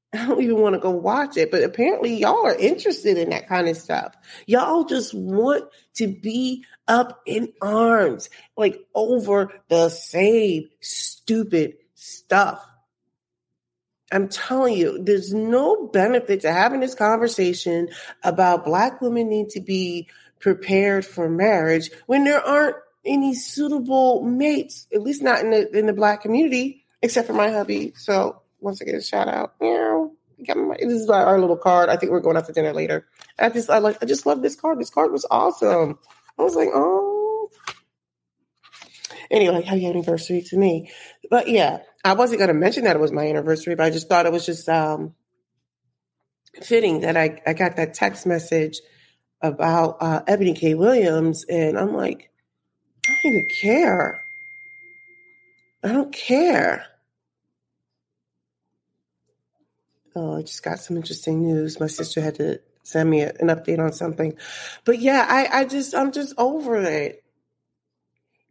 I 0.14 0.26
don't 0.26 0.42
even 0.42 0.60
want 0.60 0.74
to 0.74 0.80
go 0.80 0.90
watch 0.90 1.38
it, 1.38 1.52
but 1.52 1.64
apparently 1.64 2.16
y'all 2.16 2.46
are 2.46 2.56
interested 2.56 3.18
in 3.18 3.30
that 3.30 3.48
kind 3.48 3.68
of 3.68 3.78
stuff. 3.78 4.16
Y'all 4.48 4.86
just 4.86 5.14
want 5.14 5.66
to 5.96 6.08
be 6.08 6.66
up 6.88 7.22
in 7.28 7.54
arms, 7.62 8.30
like 8.58 8.80
over 8.96 9.54
the 9.68 9.90
same 9.90 10.70
stupid 10.82 11.76
stuff. 11.94 12.66
I'm 14.12 14.28
telling 14.30 14.76
you, 14.76 15.04
there's 15.04 15.32
no 15.32 15.86
benefit 15.88 16.42
to 16.42 16.52
having 16.52 16.80
this 16.80 16.96
conversation 16.96 17.90
about 18.24 18.66
Black 18.66 19.02
women 19.02 19.30
need 19.30 19.50
to 19.50 19.62
be 19.62 20.08
prepared 20.40 21.06
for 21.06 21.30
marriage 21.30 21.92
when 22.08 22.24
there 22.24 22.44
aren't 22.44 22.78
any 23.06 23.36
suitable 23.36 24.24
mates, 24.24 24.88
at 24.92 25.04
least 25.04 25.22
not 25.22 25.42
in 25.42 25.52
the 25.52 25.78
in 25.78 25.86
the 25.86 25.94
Black 25.94 26.22
community, 26.24 26.86
except 27.04 27.28
for 27.28 27.34
my 27.34 27.52
hubby. 27.52 27.94
So 27.96 28.42
once 28.62 28.82
again, 28.82 29.02
shout 29.02 29.28
out. 29.28 29.54
Meow. 29.62 30.12
This 30.38 30.94
is 30.94 31.10
our 31.10 31.40
little 31.40 31.58
card. 31.58 31.90
I 31.90 31.98
think 31.98 32.12
we're 32.12 32.22
going 32.22 32.38
out 32.38 32.46
to 32.46 32.54
dinner 32.54 32.74
later. 32.74 33.06
I 33.38 33.50
just, 33.50 33.70
I 33.70 33.80
like, 33.80 33.98
I 34.02 34.06
just 34.06 34.26
love 34.26 34.42
this 34.42 34.56
card. 34.56 34.80
This 34.80 34.90
card 34.90 35.12
was 35.12 35.26
awesome. 35.30 36.00
I 36.38 36.44
was 36.44 36.56
like, 36.56 36.70
oh. 36.74 37.50
Anyway, 39.30 39.62
happy 39.62 39.86
anniversary 39.86 40.42
to 40.44 40.58
me. 40.58 40.90
But 41.30 41.50
yeah, 41.50 41.80
I 42.04 42.14
wasn't 42.14 42.40
going 42.40 42.48
to 42.48 42.54
mention 42.54 42.86
that 42.86 42.96
it 42.96 43.00
was 43.00 43.12
my 43.12 43.28
anniversary, 43.28 43.76
but 43.76 43.86
I 43.86 43.90
just 43.90 44.08
thought 44.08 44.26
it 44.26 44.32
was 44.32 44.46
just 44.46 44.70
um, 44.70 45.14
fitting 46.62 47.02
that 47.02 47.18
I, 47.18 47.42
I 47.46 47.54
got 47.54 47.76
that 47.76 47.94
text 47.94 48.26
message 48.26 48.80
about 49.42 49.98
uh, 50.00 50.22
Eboni 50.24 50.56
K. 50.56 50.74
Williams, 50.74 51.46
and 51.50 51.78
I'm 51.78 51.94
like, 51.94 52.32
I 53.06 53.12
don't 53.24 53.34
even 53.34 53.48
care. 53.62 54.24
I 55.84 55.92
don't 55.92 56.14
care. 56.14 56.86
Oh, 60.22 60.36
I 60.36 60.42
just 60.42 60.64
got 60.64 60.80
some 60.80 60.98
interesting 60.98 61.42
news. 61.44 61.80
My 61.80 61.88
sister 61.88 62.20
had 62.20 62.36
to 62.36 62.60
send 62.84 63.10
me 63.10 63.22
an 63.22 63.48
update 63.48 63.80
on 63.80 63.94
something. 63.94 64.36
But 64.84 65.00
yeah, 65.00 65.26
I, 65.26 65.62
I 65.62 65.66
just, 65.66 65.96
I'm 65.96 66.12
just 66.12 66.34
over 66.38 66.76
it. 66.76 67.24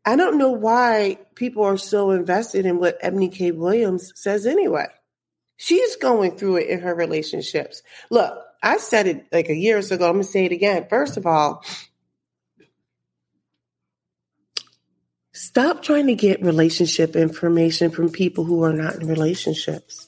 I 0.06 0.16
don't 0.16 0.38
know 0.38 0.50
why 0.52 1.18
people 1.34 1.64
are 1.64 1.76
so 1.76 2.12
invested 2.12 2.64
in 2.64 2.78
what 2.78 3.02
Eboni 3.02 3.30
K. 3.30 3.50
Williams 3.50 4.12
says 4.14 4.46
anyway. 4.46 4.86
She's 5.58 5.96
going 5.96 6.38
through 6.38 6.56
it 6.56 6.68
in 6.68 6.80
her 6.80 6.94
relationships. 6.94 7.82
Look, 8.08 8.32
I 8.62 8.78
said 8.78 9.06
it 9.06 9.26
like 9.30 9.50
a 9.50 9.54
year 9.54 9.76
ago. 9.76 9.92
I'm 9.92 10.12
going 10.14 10.22
to 10.22 10.24
say 10.24 10.46
it 10.46 10.52
again. 10.52 10.86
First 10.88 11.18
of 11.18 11.26
all, 11.26 11.62
stop 15.32 15.82
trying 15.82 16.06
to 16.06 16.14
get 16.14 16.42
relationship 16.42 17.14
information 17.14 17.90
from 17.90 18.08
people 18.08 18.44
who 18.44 18.64
are 18.64 18.72
not 18.72 18.94
in 18.94 19.06
relationships. 19.06 20.07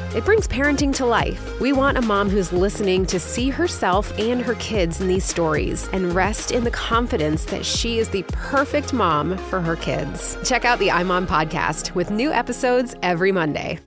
it 0.15 0.25
brings 0.25 0.47
parenting 0.47 0.93
to 0.95 1.05
life. 1.05 1.59
We 1.61 1.71
want 1.71 1.97
a 1.97 2.01
mom 2.01 2.29
who's 2.29 2.51
listening 2.51 3.05
to 3.05 3.19
see 3.19 3.49
herself 3.49 4.17
and 4.19 4.41
her 4.41 4.55
kids 4.55 4.99
in 4.99 5.07
these 5.07 5.23
stories 5.23 5.87
and 5.93 6.13
rest 6.13 6.51
in 6.51 6.65
the 6.65 6.71
confidence 6.71 7.45
that 7.45 7.65
she 7.65 7.97
is 7.97 8.09
the 8.09 8.23
perfect 8.27 8.91
mom 8.91 9.37
for 9.37 9.61
her 9.61 9.77
kids. 9.77 10.37
Check 10.43 10.65
out 10.65 10.79
the 10.79 10.89
iMom 10.89 11.27
podcast 11.27 11.95
with 11.95 12.11
new 12.11 12.31
episodes 12.31 12.93
every 13.01 13.31
Monday. 13.31 13.79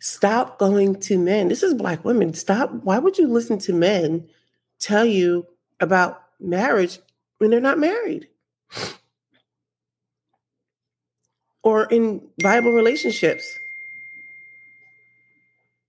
Stop 0.00 0.58
going 0.58 0.98
to 1.00 1.18
men. 1.18 1.48
This 1.48 1.62
is 1.62 1.74
black 1.74 2.04
women. 2.04 2.34
Stop. 2.34 2.72
Why 2.84 2.98
would 2.98 3.16
you 3.16 3.28
listen 3.28 3.58
to 3.60 3.72
men 3.72 4.28
tell 4.78 5.04
you 5.04 5.46
about 5.78 6.22
marriage 6.38 6.98
when 7.38 7.50
they're 7.50 7.60
not 7.60 7.78
married? 7.78 8.28
Or 11.62 11.84
in 11.84 12.28
viable 12.40 12.72
relationships. 12.72 13.58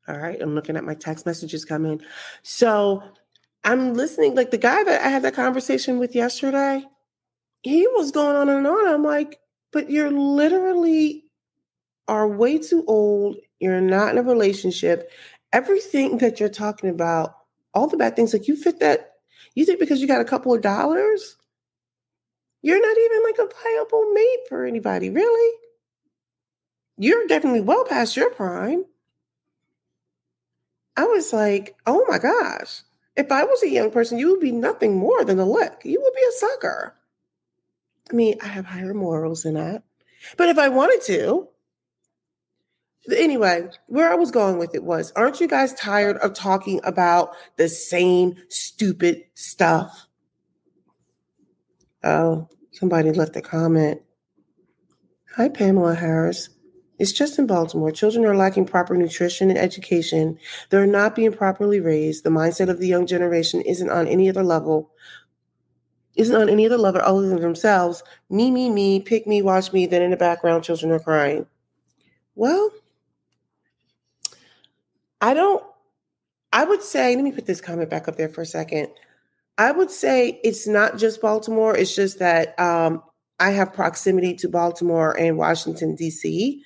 All 0.07 0.17
right, 0.17 0.41
I'm 0.41 0.55
looking 0.55 0.75
at 0.75 0.83
my 0.83 0.95
text 0.95 1.25
messages 1.25 1.63
coming. 1.63 2.01
So 2.43 3.03
I'm 3.63 3.93
listening, 3.93 4.35
like 4.35 4.51
the 4.51 4.57
guy 4.57 4.83
that 4.83 5.01
I 5.05 5.09
had 5.09 5.23
that 5.23 5.35
conversation 5.35 5.99
with 5.99 6.15
yesterday, 6.15 6.83
he 7.61 7.87
was 7.87 8.11
going 8.11 8.35
on 8.35 8.49
and 8.49 8.65
on. 8.65 8.87
I'm 8.87 9.03
like, 9.03 9.39
but 9.71 9.89
you're 9.89 10.11
literally 10.11 11.25
are 12.07 12.27
way 12.27 12.57
too 12.57 12.83
old. 12.87 13.37
You're 13.59 13.79
not 13.79 14.11
in 14.11 14.17
a 14.17 14.23
relationship. 14.23 15.11
Everything 15.53 16.17
that 16.17 16.39
you're 16.39 16.49
talking 16.49 16.89
about, 16.89 17.35
all 17.73 17.87
the 17.87 17.97
bad 17.97 18.15
things, 18.15 18.33
like 18.33 18.47
you 18.47 18.55
fit 18.55 18.79
that, 18.79 19.13
you 19.55 19.65
think 19.65 19.79
because 19.79 20.01
you 20.01 20.07
got 20.07 20.21
a 20.21 20.25
couple 20.25 20.53
of 20.53 20.61
dollars, 20.61 21.37
you're 22.61 22.81
not 22.81 22.97
even 22.97 23.23
like 23.23 23.37
a 23.39 23.53
viable 23.63 24.11
mate 24.13 24.39
for 24.47 24.65
anybody, 24.65 25.09
really? 25.09 25.57
You're 26.97 27.27
definitely 27.27 27.61
well 27.61 27.85
past 27.85 28.15
your 28.15 28.29
prime. 28.29 28.85
I 30.95 31.05
was 31.05 31.33
like, 31.33 31.75
oh 31.87 32.05
my 32.07 32.19
gosh. 32.19 32.83
If 33.15 33.31
I 33.31 33.43
was 33.43 33.63
a 33.63 33.69
young 33.69 33.91
person, 33.91 34.17
you 34.17 34.31
would 34.31 34.39
be 34.39 34.51
nothing 34.51 34.97
more 34.97 35.25
than 35.25 35.39
a 35.39 35.45
lick. 35.45 35.81
You 35.83 36.01
would 36.01 36.13
be 36.13 36.27
a 36.27 36.31
sucker. 36.33 36.95
I 38.11 38.13
mean, 38.13 38.35
I 38.41 38.47
have 38.47 38.65
higher 38.65 38.93
morals 38.93 39.43
than 39.43 39.55
that. 39.55 39.83
But 40.37 40.49
if 40.49 40.57
I 40.57 40.69
wanted 40.69 41.01
to, 41.07 41.47
anyway, 43.15 43.69
where 43.87 44.11
I 44.11 44.15
was 44.15 44.31
going 44.31 44.57
with 44.57 44.75
it 44.75 44.83
was 44.83 45.11
aren't 45.15 45.41
you 45.41 45.47
guys 45.47 45.73
tired 45.73 46.17
of 46.17 46.33
talking 46.33 46.79
about 46.83 47.31
the 47.57 47.67
same 47.67 48.35
stupid 48.49 49.23
stuff? 49.33 50.07
Oh, 52.03 52.47
somebody 52.71 53.11
left 53.11 53.35
a 53.35 53.41
comment. 53.41 54.01
Hi, 55.35 55.49
Pamela 55.49 55.95
Harris. 55.95 56.49
It's 56.99 57.11
just 57.11 57.39
in 57.39 57.47
Baltimore. 57.47 57.91
Children 57.91 58.25
are 58.25 58.35
lacking 58.35 58.65
proper 58.65 58.95
nutrition 58.95 59.49
and 59.49 59.57
education. 59.57 60.37
They're 60.69 60.85
not 60.85 61.15
being 61.15 61.31
properly 61.31 61.79
raised. 61.79 62.23
The 62.23 62.29
mindset 62.29 62.69
of 62.69 62.79
the 62.79 62.87
young 62.87 63.07
generation 63.07 63.61
isn't 63.61 63.89
on 63.89 64.07
any 64.07 64.29
other 64.29 64.43
level. 64.43 64.91
Isn't 66.15 66.35
on 66.35 66.49
any 66.49 66.65
other 66.65 66.77
level 66.77 67.01
other 67.01 67.27
than 67.27 67.41
themselves. 67.41 68.03
Me, 68.29 68.51
me, 68.51 68.69
me, 68.69 68.99
pick 68.99 69.25
me, 69.25 69.41
watch 69.41 69.73
me. 69.73 69.87
Then 69.87 70.03
in 70.03 70.11
the 70.11 70.17
background, 70.17 70.63
children 70.63 70.91
are 70.91 70.99
crying. 70.99 71.47
Well, 72.35 72.69
I 75.21 75.33
don't, 75.33 75.63
I 76.53 76.65
would 76.65 76.83
say, 76.83 77.15
let 77.15 77.23
me 77.23 77.31
put 77.31 77.45
this 77.45 77.61
comment 77.61 77.89
back 77.89 78.07
up 78.07 78.15
there 78.15 78.29
for 78.29 78.41
a 78.41 78.45
second. 78.45 78.89
I 79.57 79.71
would 79.71 79.91
say 79.91 80.39
it's 80.43 80.67
not 80.67 80.97
just 80.97 81.21
Baltimore. 81.21 81.75
It's 81.77 81.95
just 81.95 82.19
that 82.19 82.59
um, 82.59 83.03
I 83.39 83.51
have 83.51 83.73
proximity 83.73 84.35
to 84.35 84.49
Baltimore 84.49 85.17
and 85.17 85.37
Washington, 85.37 85.95
D.C 85.95 86.63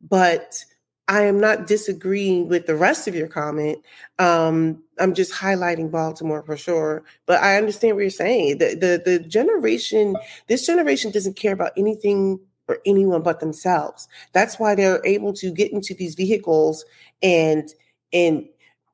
but 0.00 0.64
I 1.08 1.22
am 1.22 1.40
not 1.40 1.66
disagreeing 1.66 2.48
with 2.48 2.66
the 2.66 2.76
rest 2.76 3.08
of 3.08 3.14
your 3.14 3.28
comment. 3.28 3.78
Um, 4.18 4.82
I'm 4.98 5.14
just 5.14 5.32
highlighting 5.32 5.90
Baltimore 5.90 6.42
for 6.42 6.56
sure. 6.56 7.02
But 7.26 7.42
I 7.42 7.56
understand 7.56 7.96
what 7.96 8.02
you're 8.02 8.10
saying. 8.10 8.58
The, 8.58 8.74
the 8.74 9.02
the 9.04 9.18
generation, 9.20 10.16
this 10.48 10.66
generation 10.66 11.10
doesn't 11.10 11.36
care 11.36 11.52
about 11.52 11.72
anything 11.76 12.40
or 12.68 12.78
anyone 12.84 13.22
but 13.22 13.40
themselves. 13.40 14.06
That's 14.34 14.58
why 14.58 14.74
they're 14.74 15.04
able 15.06 15.32
to 15.34 15.50
get 15.50 15.72
into 15.72 15.94
these 15.94 16.14
vehicles 16.14 16.84
and 17.22 17.72
and 18.12 18.46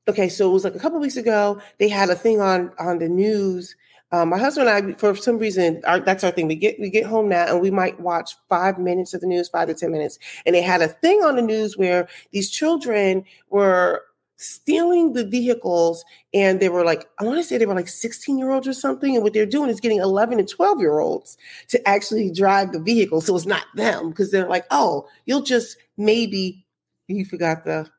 okay, 0.09 0.29
so 0.29 0.49
it 0.49 0.53
was 0.53 0.65
like 0.65 0.75
a 0.75 0.79
couple 0.79 0.99
weeks 1.01 1.17
ago, 1.17 1.61
they 1.79 1.89
had 1.89 2.11
a 2.11 2.15
thing 2.15 2.41
on 2.41 2.73
on 2.79 2.99
the 2.99 3.09
news 3.09 3.75
um, 4.15 4.29
my 4.29 4.39
husband 4.39 4.69
and 4.69 4.93
I, 4.93 4.97
for 4.97 5.17
some 5.17 5.39
reason, 5.39 5.83
our, 5.87 5.99
that's 5.99 6.23
our 6.23 6.31
thing. 6.31 6.47
We 6.47 6.55
get 6.55 6.79
we 6.79 6.89
get 6.89 7.05
home 7.05 7.29
now, 7.29 7.47
and 7.47 7.61
we 7.61 7.73
might 7.73 7.99
watch 7.99 8.37
five 8.49 8.79
minutes 8.79 9.13
of 9.13 9.21
the 9.21 9.27
news, 9.27 9.49
five 9.49 9.67
to 9.67 9.75
ten 9.75 9.91
minutes. 9.91 10.21
And 10.47 10.55
they 10.55 10.63
had 10.63 10.83
a 10.83 10.87
thing 10.87 11.25
on 11.25 11.35
the 11.35 11.43
news 11.43 11.77
where 11.77 12.07
these 12.31 12.49
children 12.49 13.25
were 13.51 14.03
stealing 14.37 15.15
the 15.15 15.27
vehicles, 15.27 16.05
and 16.33 16.61
they 16.61 16.69
were 16.69 16.85
like, 16.85 17.09
I 17.19 17.25
want 17.25 17.39
to 17.39 17.43
say 17.43 17.59
they 17.59 17.67
were 17.67 17.75
like 17.75 17.89
sixteen 17.89 18.39
year 18.39 18.53
olds 18.53 18.69
or 18.69 18.73
something. 18.73 19.17
And 19.17 19.25
what 19.25 19.33
they're 19.33 19.47
doing 19.47 19.69
is 19.69 19.81
getting 19.81 19.99
eleven 19.99 20.39
and 20.39 20.49
twelve 20.49 20.79
year 20.79 21.01
olds 21.01 21.37
to 21.69 21.89
actually 21.89 22.31
drive 22.31 22.71
the 22.71 22.81
vehicle, 22.81 23.21
so 23.21 23.35
it's 23.35 23.47
not 23.47 23.65
them 23.75 24.11
because 24.11 24.31
they're 24.31 24.49
like, 24.49 24.67
oh, 24.71 25.09
you'll 25.27 25.43
just 25.43 25.77
maybe 25.97 26.65
you 27.09 27.25
forgot 27.25 27.65
the. 27.65 27.91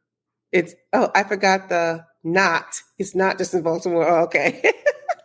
It's 0.56 0.74
oh, 0.94 1.12
I 1.14 1.24
forgot 1.24 1.68
the 1.68 2.06
not. 2.24 2.82
It's 2.98 3.14
not 3.14 3.38
just 3.38 3.54
in 3.54 3.62
Baltimore. 3.62 4.08
Oh, 4.08 4.24
okay. 4.24 4.72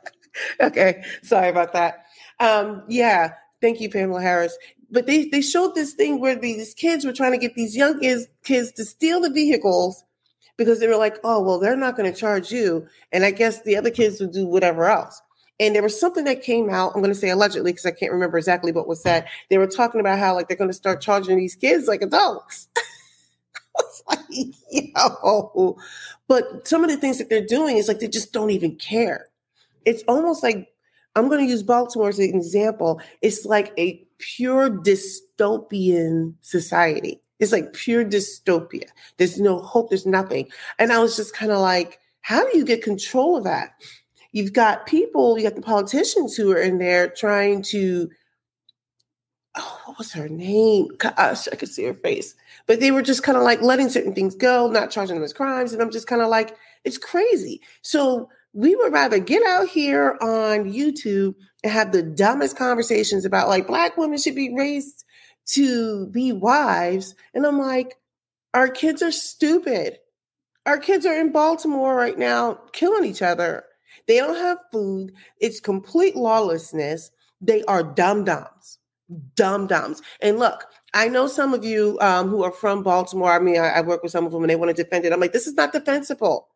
okay, 0.61 1.04
sorry 1.22 1.48
about 1.48 1.72
that. 1.72 2.04
Um, 2.40 2.83
yeah, 2.88 3.35
thank 3.61 3.81
you, 3.81 3.88
Pamela 3.88 4.20
Harris. 4.20 4.59
But 4.90 5.07
they, 5.07 5.26
they 5.26 5.40
showed 5.40 5.76
this 5.76 5.92
thing 5.92 6.18
where 6.18 6.35
these 6.35 6.74
kids 6.74 7.04
were 7.04 7.12
trying 7.12 7.31
to 7.31 7.38
get 7.38 7.54
these 7.54 7.76
young 7.76 8.00
kids, 8.00 8.26
kids 8.42 8.72
to 8.72 8.85
steal 8.85 9.20
the 9.20 9.31
vehicles 9.31 10.02
because 10.57 10.81
they 10.81 10.88
were 10.88 10.96
like, 10.96 11.18
oh, 11.22 11.40
well, 11.40 11.61
they're 11.61 11.76
not 11.76 11.96
going 11.96 12.12
to 12.12 12.18
charge 12.18 12.50
you. 12.50 12.88
And 13.12 13.24
I 13.24 13.31
guess 13.31 13.62
the 13.62 13.76
other 13.76 13.90
kids 13.90 14.20
would 14.20 14.33
do 14.33 14.46
whatever 14.46 14.87
else. 14.87 15.22
And 15.61 15.76
there 15.76 15.83
was 15.83 15.98
something 15.98 16.24
that 16.24 16.42
came 16.42 16.70
out, 16.70 16.92
I'm 16.96 17.02
going 17.02 17.14
to 17.14 17.18
say 17.18 17.31
allegedly 17.31 17.70
because 17.70 17.87
I 17.87 17.92
can't 17.92 18.12
remember 18.12 18.37
exactly 18.37 18.72
what 18.72 18.88
was 18.88 19.00
said. 19.00 19.28
They 19.48 19.59
were 19.59 19.68
talking 19.68 20.00
about 20.00 20.18
how 20.18 20.35
like 20.35 20.48
they're 20.48 20.57
going 20.57 20.70
to 20.70 20.74
start 20.74 21.00
charging 21.00 21.38
these 21.38 21.54
kids 21.54 21.87
like 21.87 22.02
adults. 22.02 22.66
Was 23.82 24.02
like, 24.08 24.54
yo. 24.70 25.76
But 26.28 26.66
some 26.66 26.84
of 26.84 26.90
the 26.90 26.96
things 26.96 27.18
that 27.18 27.28
they're 27.28 27.44
doing 27.44 27.76
is 27.76 27.88
like 27.88 27.98
they 28.00 28.08
just 28.08 28.32
don't 28.32 28.50
even 28.50 28.76
care 28.76 29.30
it's 29.84 30.02
almost 30.08 30.42
like 30.42 30.68
I'm 31.16 31.28
going 31.28 31.44
to 31.44 31.50
use 31.50 31.62
Baltimore 31.62 32.08
as 32.08 32.18
an 32.18 32.34
example. 32.34 33.00
It's 33.22 33.44
like 33.44 33.72
a 33.78 34.04
pure 34.18 34.70
dystopian 34.70 36.34
society. 36.40 37.20
It's 37.40 37.52
like 37.52 37.72
pure 37.72 38.04
dystopia. 38.04 38.84
There's 39.16 39.40
no 39.40 39.58
hope, 39.60 39.88
there's 39.88 40.06
nothing. 40.06 40.48
And 40.78 40.92
I 40.92 41.00
was 41.00 41.16
just 41.16 41.34
kind 41.34 41.50
of 41.50 41.58
like, 41.58 41.98
how 42.20 42.48
do 42.48 42.56
you 42.56 42.64
get 42.64 42.82
control 42.82 43.36
of 43.36 43.44
that? 43.44 43.72
You've 44.32 44.52
got 44.52 44.86
people, 44.86 45.36
you 45.36 45.44
got 45.44 45.56
the 45.56 45.62
politicians 45.62 46.36
who 46.36 46.52
are 46.52 46.60
in 46.60 46.78
there 46.78 47.08
trying 47.08 47.62
to, 47.64 48.08
oh, 49.56 49.80
what 49.84 49.98
was 49.98 50.12
her 50.12 50.28
name? 50.28 50.88
Gosh, 50.98 51.48
I 51.48 51.56
could 51.56 51.68
see 51.68 51.84
her 51.84 51.94
face. 51.94 52.34
But 52.66 52.80
they 52.80 52.90
were 52.90 53.02
just 53.02 53.22
kind 53.22 53.36
of 53.36 53.44
like 53.44 53.62
letting 53.62 53.88
certain 53.88 54.14
things 54.14 54.34
go, 54.34 54.68
not 54.70 54.90
charging 54.90 55.16
them 55.16 55.24
as 55.24 55.32
crimes. 55.32 55.72
And 55.72 55.82
I'm 55.82 55.90
just 55.90 56.06
kind 56.06 56.22
of 56.22 56.28
like, 56.28 56.56
it's 56.84 56.98
crazy. 56.98 57.60
So 57.82 58.28
we 58.52 58.74
would 58.74 58.92
rather 58.92 59.18
get 59.18 59.42
out 59.46 59.68
here 59.68 60.16
on 60.20 60.72
YouTube 60.72 61.34
and 61.62 61.72
have 61.72 61.92
the 61.92 62.02
dumbest 62.02 62.56
conversations 62.56 63.24
about 63.24 63.48
like 63.48 63.66
black 63.66 63.96
women 63.96 64.18
should 64.18 64.34
be 64.34 64.54
raised 64.54 65.04
to 65.46 66.06
be 66.06 66.32
wives. 66.32 67.14
And 67.34 67.46
I'm 67.46 67.58
like, 67.58 67.96
our 68.54 68.68
kids 68.68 69.02
are 69.02 69.12
stupid. 69.12 69.98
Our 70.66 70.78
kids 70.78 71.06
are 71.06 71.18
in 71.18 71.32
Baltimore 71.32 71.94
right 71.94 72.18
now 72.18 72.54
killing 72.72 73.04
each 73.04 73.22
other. 73.22 73.64
They 74.06 74.18
don't 74.18 74.36
have 74.36 74.58
food. 74.72 75.12
It's 75.40 75.60
complete 75.60 76.16
lawlessness. 76.16 77.10
They 77.40 77.62
are 77.64 77.82
dumb 77.82 78.24
dumbs, 78.24 78.78
dumb 79.35 79.66
dumbs. 79.66 80.03
And 80.20 80.38
look, 80.38 80.66
I 80.94 81.09
know 81.09 81.27
some 81.27 81.55
of 81.55 81.64
you 81.64 81.99
um, 82.01 82.29
who 82.29 82.42
are 82.42 82.53
from 82.53 82.83
Baltimore. 82.83 83.33
I 83.33 83.38
mean, 83.38 83.59
I, 83.59 83.68
I 83.68 83.81
work 83.81 84.03
with 84.03 84.12
some 84.12 84.27
of 84.27 84.33
them 84.33 84.42
and 84.42 84.51
they 84.51 84.57
want 84.57 84.75
to 84.75 84.83
defend 84.83 85.05
it. 85.05 85.12
I'm 85.12 85.20
like, 85.20 85.33
this 85.33 85.46
is 85.46 85.55
not 85.55 85.73
defensible. 85.73 86.49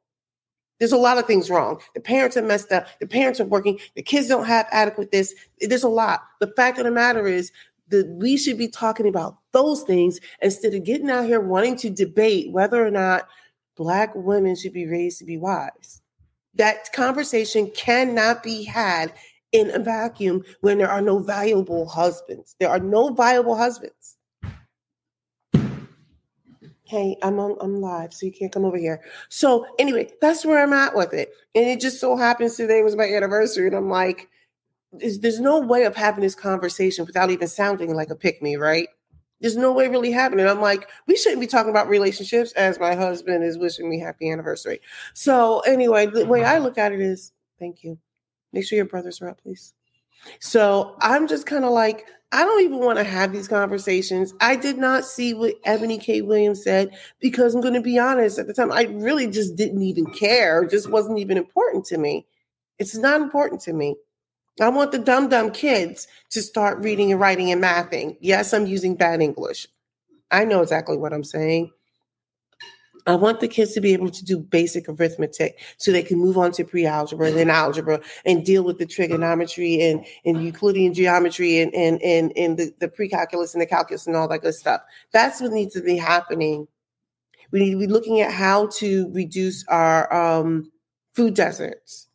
There's 0.80 0.92
a 0.92 0.96
lot 0.96 1.18
of 1.18 1.26
things 1.26 1.50
wrong. 1.50 1.80
The 1.94 2.00
parents 2.00 2.36
are 2.36 2.42
messed 2.42 2.72
up. 2.72 2.86
The 2.98 3.06
parents 3.06 3.40
are 3.40 3.44
working. 3.44 3.78
The 3.94 4.02
kids 4.02 4.28
don't 4.28 4.46
have 4.46 4.66
adequate 4.72 5.12
this. 5.12 5.34
There's 5.60 5.84
a 5.84 5.88
lot. 5.88 6.22
The 6.40 6.52
fact 6.56 6.78
of 6.78 6.84
the 6.84 6.90
matter 6.90 7.26
is 7.26 7.52
that 7.88 8.08
we 8.08 8.36
should 8.36 8.58
be 8.58 8.68
talking 8.68 9.06
about 9.06 9.36
those 9.52 9.82
things 9.82 10.18
instead 10.42 10.74
of 10.74 10.84
getting 10.84 11.10
out 11.10 11.26
here 11.26 11.40
wanting 11.40 11.76
to 11.76 11.90
debate 11.90 12.50
whether 12.50 12.84
or 12.84 12.90
not 12.90 13.28
black 13.76 14.12
women 14.14 14.56
should 14.56 14.72
be 14.72 14.86
raised 14.86 15.18
to 15.18 15.24
be 15.24 15.38
wives. 15.38 16.02
That 16.54 16.92
conversation 16.92 17.70
cannot 17.70 18.42
be 18.42 18.64
had 18.64 19.12
in 19.54 19.70
a 19.70 19.78
vacuum 19.78 20.44
when 20.60 20.76
there 20.76 20.90
are 20.90 21.00
no 21.00 21.18
valuable 21.18 21.88
husbands. 21.88 22.56
There 22.60 22.68
are 22.68 22.80
no 22.80 23.14
viable 23.14 23.56
husbands 23.56 24.18
hey, 26.84 27.16
I'm 27.22 27.38
on 27.38 27.56
I'm 27.60 27.80
live, 27.80 28.12
so 28.12 28.26
you 28.26 28.32
can't 28.32 28.52
come 28.52 28.64
over 28.64 28.76
here. 28.76 29.02
So 29.28 29.66
anyway, 29.78 30.10
that's 30.20 30.44
where 30.44 30.62
I'm 30.62 30.72
at 30.72 30.94
with 30.94 31.12
it. 31.12 31.32
And 31.54 31.66
it 31.66 31.80
just 31.80 32.00
so 32.00 32.16
happens 32.16 32.56
today 32.56 32.82
was 32.82 32.96
my 32.96 33.04
anniversary, 33.04 33.66
and 33.66 33.76
I'm 33.76 33.90
like, 33.90 34.28
there's, 34.92 35.18
there's 35.18 35.40
no 35.40 35.60
way 35.60 35.84
of 35.84 35.96
having 35.96 36.22
this 36.22 36.34
conversation 36.34 37.04
without 37.04 37.30
even 37.30 37.48
sounding 37.48 37.94
like 37.94 38.10
a 38.10 38.16
pick 38.16 38.42
me, 38.42 38.56
right? 38.56 38.88
There's 39.40 39.56
no 39.56 39.72
way 39.72 39.88
really 39.88 40.12
happening. 40.12 40.46
I'm 40.46 40.60
like, 40.60 40.88
we 41.06 41.16
shouldn't 41.16 41.40
be 41.40 41.46
talking 41.46 41.70
about 41.70 41.88
relationships 41.88 42.52
as 42.52 42.78
my 42.78 42.94
husband 42.94 43.44
is 43.44 43.58
wishing 43.58 43.90
me 43.90 43.98
happy 44.00 44.30
anniversary. 44.30 44.80
So 45.14 45.60
anyway, 45.60 46.06
the 46.06 46.26
way 46.26 46.44
I 46.44 46.58
look 46.58 46.78
at 46.78 46.92
it 46.92 47.00
is, 47.00 47.32
thank 47.58 47.82
you. 47.82 47.98
Make 48.54 48.66
sure 48.66 48.76
your 48.76 48.86
brothers 48.86 49.20
are 49.20 49.28
up, 49.28 49.42
please. 49.42 49.74
So 50.40 50.96
I'm 51.00 51.28
just 51.28 51.46
kind 51.46 51.64
of 51.64 51.72
like, 51.72 52.06
I 52.32 52.44
don't 52.44 52.62
even 52.62 52.78
want 52.78 52.98
to 52.98 53.04
have 53.04 53.32
these 53.32 53.46
conversations. 53.48 54.32
I 54.40 54.56
did 54.56 54.78
not 54.78 55.04
see 55.04 55.34
what 55.34 55.62
Eboni 55.64 56.00
K. 56.00 56.22
Williams 56.22 56.62
said 56.64 56.96
because 57.20 57.54
I'm 57.54 57.60
going 57.60 57.74
to 57.74 57.80
be 57.80 57.98
honest, 57.98 58.38
at 58.38 58.46
the 58.46 58.54
time, 58.54 58.72
I 58.72 58.84
really 58.84 59.26
just 59.26 59.56
didn't 59.56 59.82
even 59.82 60.06
care. 60.06 60.62
It 60.62 60.70
just 60.70 60.90
wasn't 60.90 61.18
even 61.18 61.36
important 61.36 61.84
to 61.86 61.98
me. 61.98 62.26
It's 62.78 62.96
not 62.96 63.20
important 63.20 63.60
to 63.62 63.72
me. 63.72 63.96
I 64.60 64.68
want 64.68 64.92
the 64.92 64.98
dumb, 64.98 65.28
dumb 65.28 65.50
kids 65.50 66.06
to 66.30 66.40
start 66.40 66.78
reading 66.78 67.10
and 67.12 67.20
writing 67.20 67.50
and 67.50 67.62
mathing. 67.62 68.16
Yes, 68.20 68.52
I'm 68.54 68.66
using 68.66 68.94
bad 68.94 69.20
English. 69.20 69.66
I 70.30 70.44
know 70.44 70.62
exactly 70.62 70.96
what 70.96 71.12
I'm 71.12 71.24
saying. 71.24 71.72
I 73.06 73.16
want 73.16 73.40
the 73.40 73.48
kids 73.48 73.74
to 73.74 73.80
be 73.80 73.92
able 73.92 74.10
to 74.10 74.24
do 74.24 74.38
basic 74.38 74.88
arithmetic 74.88 75.60
so 75.76 75.92
they 75.92 76.02
can 76.02 76.18
move 76.18 76.38
on 76.38 76.52
to 76.52 76.64
pre-algebra 76.64 77.28
and 77.28 77.36
then 77.36 77.50
algebra 77.50 78.00
and 78.24 78.44
deal 78.44 78.62
with 78.62 78.78
the 78.78 78.86
trigonometry 78.86 79.82
and, 79.82 80.06
and 80.24 80.42
Euclidean 80.42 80.94
geometry 80.94 81.60
and, 81.60 81.74
and, 81.74 82.00
and, 82.02 82.32
and 82.36 82.56
the, 82.56 82.72
the 82.80 82.88
pre-calculus 82.88 83.52
and 83.52 83.60
the 83.60 83.66
calculus 83.66 84.06
and 84.06 84.16
all 84.16 84.26
that 84.28 84.40
good 84.40 84.54
stuff. 84.54 84.80
That's 85.12 85.40
what 85.40 85.52
needs 85.52 85.74
to 85.74 85.82
be 85.82 85.98
happening. 85.98 86.66
We 87.50 87.60
need 87.60 87.72
to 87.72 87.78
be 87.78 87.86
looking 87.86 88.20
at 88.20 88.32
how 88.32 88.68
to 88.78 89.12
reduce 89.12 89.66
our 89.68 90.12
um, 90.12 90.72
food 91.14 91.34
deserts. 91.34 92.08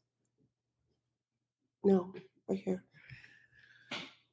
No, 1.84 2.14
right 2.48 2.60
here. 2.60 2.84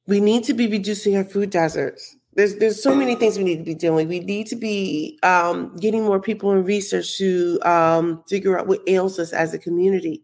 We 0.07 0.21
need 0.21 0.43
to 0.45 0.53
be 0.53 0.67
reducing 0.67 1.15
our 1.17 1.23
food 1.23 1.51
deserts 1.51 2.16
there's 2.37 2.55
there's 2.57 2.81
so 2.81 2.93
many 2.93 3.15
things 3.15 3.37
we 3.37 3.43
need 3.43 3.57
to 3.57 3.63
be 3.63 3.73
doing. 3.73 4.07
We 4.07 4.19
need 4.19 4.45
to 4.47 4.55
be 4.55 5.17
um, 5.23 5.75
getting 5.77 6.03
more 6.03 6.19
people 6.19 6.51
in 6.51 6.63
research 6.63 7.17
to 7.17 7.59
um, 7.63 8.23
figure 8.29 8.57
out 8.57 8.67
what 8.67 8.87
ails 8.87 9.17
us 9.17 9.33
as 9.33 9.55
a 9.55 9.59
community. 9.59 10.23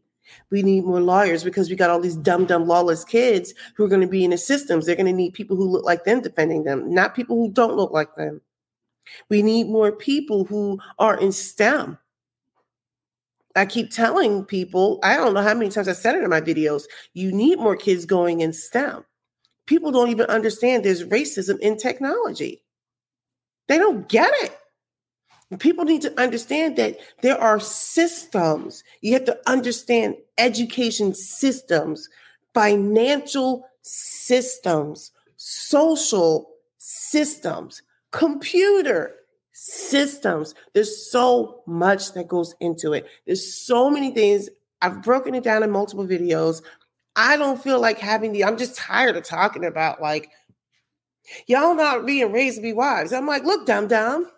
We 0.51 0.61
need 0.61 0.85
more 0.85 1.01
lawyers 1.01 1.43
because 1.43 1.71
we 1.71 1.75
got 1.75 1.89
all 1.89 1.99
these 1.99 2.15
dumb, 2.15 2.45
dumb, 2.45 2.67
lawless 2.67 3.03
kids 3.03 3.55
who 3.75 3.83
are 3.83 3.87
going 3.87 4.01
to 4.01 4.07
be 4.07 4.23
in 4.23 4.29
the 4.29 4.37
systems. 4.37 4.85
They're 4.85 4.95
going 4.95 5.07
to 5.07 5.11
need 5.11 5.33
people 5.33 5.57
who 5.57 5.67
look 5.67 5.85
like 5.85 6.03
them 6.03 6.21
defending 6.21 6.65
them, 6.65 6.93
not 6.93 7.15
people 7.15 7.35
who 7.35 7.51
don't 7.51 7.75
look 7.75 7.91
like 7.91 8.15
them. 8.15 8.41
We 9.29 9.41
need 9.41 9.67
more 9.67 9.91
people 9.91 10.45
who 10.45 10.79
are 10.99 11.19
in 11.19 11.31
STEM. 11.31 11.97
I 13.55 13.65
keep 13.65 13.89
telling 13.89 14.45
people, 14.45 14.99
I 15.03 15.17
don't 15.17 15.33
know 15.33 15.41
how 15.41 15.55
many 15.55 15.71
times 15.71 15.87
I 15.87 15.93
said 15.93 16.15
it 16.15 16.23
in 16.23 16.29
my 16.29 16.41
videos, 16.41 16.83
you 17.13 17.31
need 17.31 17.57
more 17.57 17.75
kids 17.75 18.05
going 18.05 18.41
in 18.41 18.53
STEM 18.53 19.03
people 19.65 19.91
don't 19.91 20.09
even 20.09 20.25
understand 20.27 20.83
there's 20.83 21.03
racism 21.05 21.59
in 21.59 21.77
technology. 21.77 22.63
They 23.67 23.77
don't 23.77 24.07
get 24.07 24.31
it. 24.41 24.57
People 25.59 25.85
need 25.85 26.01
to 26.01 26.19
understand 26.19 26.77
that 26.77 26.97
there 27.21 27.39
are 27.39 27.59
systems. 27.59 28.83
You 29.01 29.13
have 29.13 29.25
to 29.25 29.37
understand 29.45 30.15
education 30.37 31.13
systems, 31.13 32.09
financial 32.53 33.65
systems, 33.83 35.11
social 35.37 36.49
systems, 36.77 37.83
computer 38.11 39.15
systems. 39.51 40.55
There's 40.73 41.09
so 41.11 41.61
much 41.67 42.13
that 42.13 42.27
goes 42.27 42.55
into 42.59 42.93
it. 42.93 43.05
There's 43.25 43.53
so 43.53 43.89
many 43.89 44.11
things. 44.11 44.49
I've 44.81 45.03
broken 45.03 45.35
it 45.35 45.43
down 45.43 45.63
in 45.63 45.71
multiple 45.71 46.05
videos. 46.05 46.61
I 47.15 47.37
don't 47.37 47.61
feel 47.61 47.79
like 47.79 47.99
having 47.99 48.31
the, 48.31 48.43
I'm 48.43 48.57
just 48.57 48.75
tired 48.75 49.15
of 49.15 49.23
talking 49.23 49.65
about 49.65 50.01
like, 50.01 50.29
y'all 51.47 51.75
not 51.75 52.05
being 52.05 52.31
raised 52.31 52.57
to 52.57 52.61
be 52.61 52.73
wives. 52.73 53.13
I'm 53.13 53.27
like, 53.27 53.43
look, 53.43 53.65
dumb 53.65 53.87
dumb, 53.87 54.29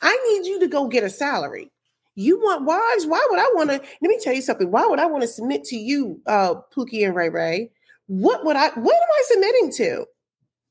I 0.00 0.16
need 0.28 0.48
you 0.48 0.60
to 0.60 0.68
go 0.68 0.88
get 0.88 1.04
a 1.04 1.10
salary. 1.10 1.70
You 2.14 2.38
want 2.40 2.64
wives? 2.64 3.06
Why 3.06 3.26
would 3.30 3.40
I 3.40 3.50
want 3.54 3.70
to? 3.70 3.76
Let 3.76 4.08
me 4.08 4.18
tell 4.20 4.34
you 4.34 4.42
something. 4.42 4.70
Why 4.70 4.86
would 4.86 4.98
I 4.98 5.06
want 5.06 5.22
to 5.22 5.28
submit 5.28 5.64
to 5.64 5.76
you, 5.76 6.20
uh, 6.26 6.56
Pookie 6.74 7.06
and 7.06 7.14
Ray 7.14 7.30
Ray? 7.30 7.70
What 8.06 8.44
would 8.44 8.56
I, 8.56 8.68
what 8.68 8.94
am 8.94 9.08
I 9.10 9.22
submitting 9.28 9.72
to? 9.72 10.06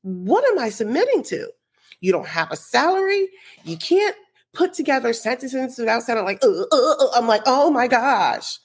What 0.02 0.44
am 0.50 0.58
I 0.58 0.68
submitting 0.68 1.22
to? 1.24 1.48
You 2.00 2.12
don't 2.12 2.26
have 2.28 2.50
a 2.50 2.56
salary. 2.56 3.28
You 3.64 3.76
can't 3.76 4.14
put 4.52 4.74
together 4.74 5.12
sentences 5.12 5.78
without 5.78 6.02
sounding 6.02 6.24
like, 6.24 6.44
uh, 6.44 6.48
uh, 6.48 6.66
uh. 6.72 7.10
I'm 7.16 7.26
like, 7.26 7.42
oh 7.46 7.70
my 7.70 7.88
gosh. 7.88 8.58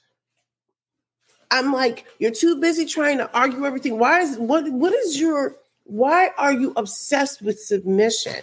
I'm 1.50 1.72
like, 1.72 2.06
you're 2.18 2.30
too 2.30 2.60
busy 2.60 2.84
trying 2.84 3.18
to 3.18 3.32
argue 3.32 3.64
everything. 3.64 3.98
Why 3.98 4.20
is 4.20 4.36
what 4.36 4.68
what 4.70 4.92
is 4.92 5.18
your 5.18 5.56
why 5.84 6.30
are 6.36 6.52
you 6.52 6.72
obsessed 6.76 7.40
with 7.40 7.58
submission? 7.58 8.36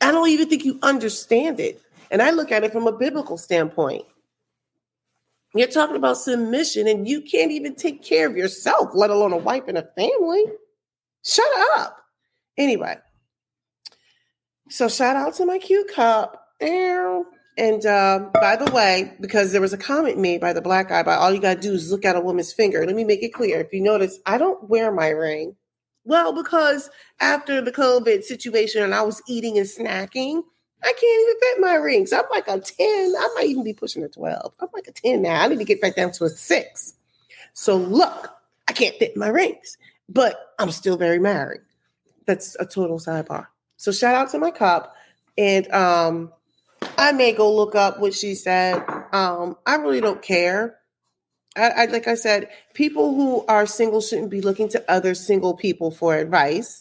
I 0.00 0.10
don't 0.10 0.28
even 0.28 0.48
think 0.48 0.64
you 0.64 0.78
understand 0.82 1.60
it. 1.60 1.80
And 2.10 2.22
I 2.22 2.30
look 2.30 2.52
at 2.52 2.64
it 2.64 2.72
from 2.72 2.86
a 2.86 2.92
biblical 2.92 3.36
standpoint. 3.36 4.04
You're 5.54 5.68
talking 5.68 5.96
about 5.96 6.16
submission 6.16 6.88
and 6.88 7.06
you 7.06 7.20
can't 7.20 7.52
even 7.52 7.74
take 7.74 8.02
care 8.02 8.26
of 8.26 8.36
yourself, 8.36 8.90
let 8.94 9.10
alone 9.10 9.32
a 9.32 9.36
wife 9.36 9.64
and 9.68 9.78
a 9.78 9.88
family. 9.96 10.44
Shut 11.22 11.48
up. 11.76 11.98
Anyway, 12.56 12.96
so 14.68 14.88
shout 14.88 15.16
out 15.16 15.34
to 15.34 15.46
my 15.46 15.58
cute 15.58 15.92
cup. 15.94 16.48
And 17.56 17.86
uh, 17.86 18.30
by 18.34 18.56
the 18.56 18.70
way, 18.72 19.12
because 19.20 19.52
there 19.52 19.60
was 19.60 19.72
a 19.72 19.78
comment 19.78 20.18
made 20.18 20.40
by 20.40 20.52
the 20.52 20.60
black 20.60 20.88
guy 20.88 21.00
about 21.00 21.20
all 21.20 21.32
you 21.32 21.40
got 21.40 21.54
to 21.54 21.60
do 21.60 21.72
is 21.72 21.90
look 21.90 22.04
at 22.04 22.16
a 22.16 22.20
woman's 22.20 22.52
finger. 22.52 22.84
Let 22.84 22.96
me 22.96 23.04
make 23.04 23.22
it 23.22 23.32
clear. 23.32 23.60
If 23.60 23.72
you 23.72 23.80
notice, 23.80 24.18
I 24.26 24.38
don't 24.38 24.68
wear 24.68 24.90
my 24.90 25.08
ring. 25.08 25.54
Well, 26.04 26.32
because 26.32 26.90
after 27.20 27.60
the 27.60 27.72
COVID 27.72 28.24
situation 28.24 28.82
and 28.82 28.94
I 28.94 29.02
was 29.02 29.22
eating 29.28 29.56
and 29.56 29.66
snacking, 29.66 30.42
I 30.82 30.92
can't 30.92 31.22
even 31.22 31.40
fit 31.40 31.60
my 31.60 31.74
rings. 31.76 32.12
I'm 32.12 32.24
like 32.30 32.48
a 32.48 32.60
10. 32.60 33.14
I 33.18 33.28
might 33.36 33.46
even 33.46 33.64
be 33.64 33.72
pushing 33.72 34.02
a 34.02 34.08
12. 34.08 34.54
I'm 34.60 34.68
like 34.74 34.88
a 34.88 34.92
10 34.92 35.22
now. 35.22 35.42
I 35.42 35.48
need 35.48 35.58
to 35.58 35.64
get 35.64 35.80
back 35.80 35.96
down 35.96 36.12
to 36.12 36.24
a 36.24 36.28
six. 36.28 36.94
So 37.54 37.76
look, 37.76 38.30
I 38.68 38.72
can't 38.72 38.96
fit 38.96 39.16
my 39.16 39.28
rings, 39.28 39.78
but 40.08 40.54
I'm 40.58 40.72
still 40.72 40.96
very 40.96 41.18
married. 41.18 41.60
That's 42.26 42.56
a 42.60 42.66
total 42.66 42.98
sidebar. 42.98 43.46
So 43.76 43.92
shout 43.92 44.14
out 44.14 44.30
to 44.30 44.38
my 44.38 44.50
cup. 44.50 44.94
And 45.38 45.70
um, 45.72 46.32
I 46.96 47.12
may 47.12 47.32
go 47.32 47.54
look 47.54 47.74
up 47.74 48.00
what 48.00 48.14
she 48.14 48.34
said. 48.34 48.82
Um, 49.12 49.56
I 49.66 49.76
really 49.76 50.00
don't 50.00 50.22
care. 50.22 50.78
I, 51.56 51.70
I, 51.70 51.84
like 51.86 52.08
I 52.08 52.14
said, 52.14 52.48
people 52.72 53.14
who 53.14 53.44
are 53.46 53.66
single 53.66 54.00
shouldn't 54.00 54.30
be 54.30 54.40
looking 54.40 54.68
to 54.70 54.90
other 54.90 55.14
single 55.14 55.54
people 55.54 55.90
for 55.90 56.16
advice. 56.16 56.80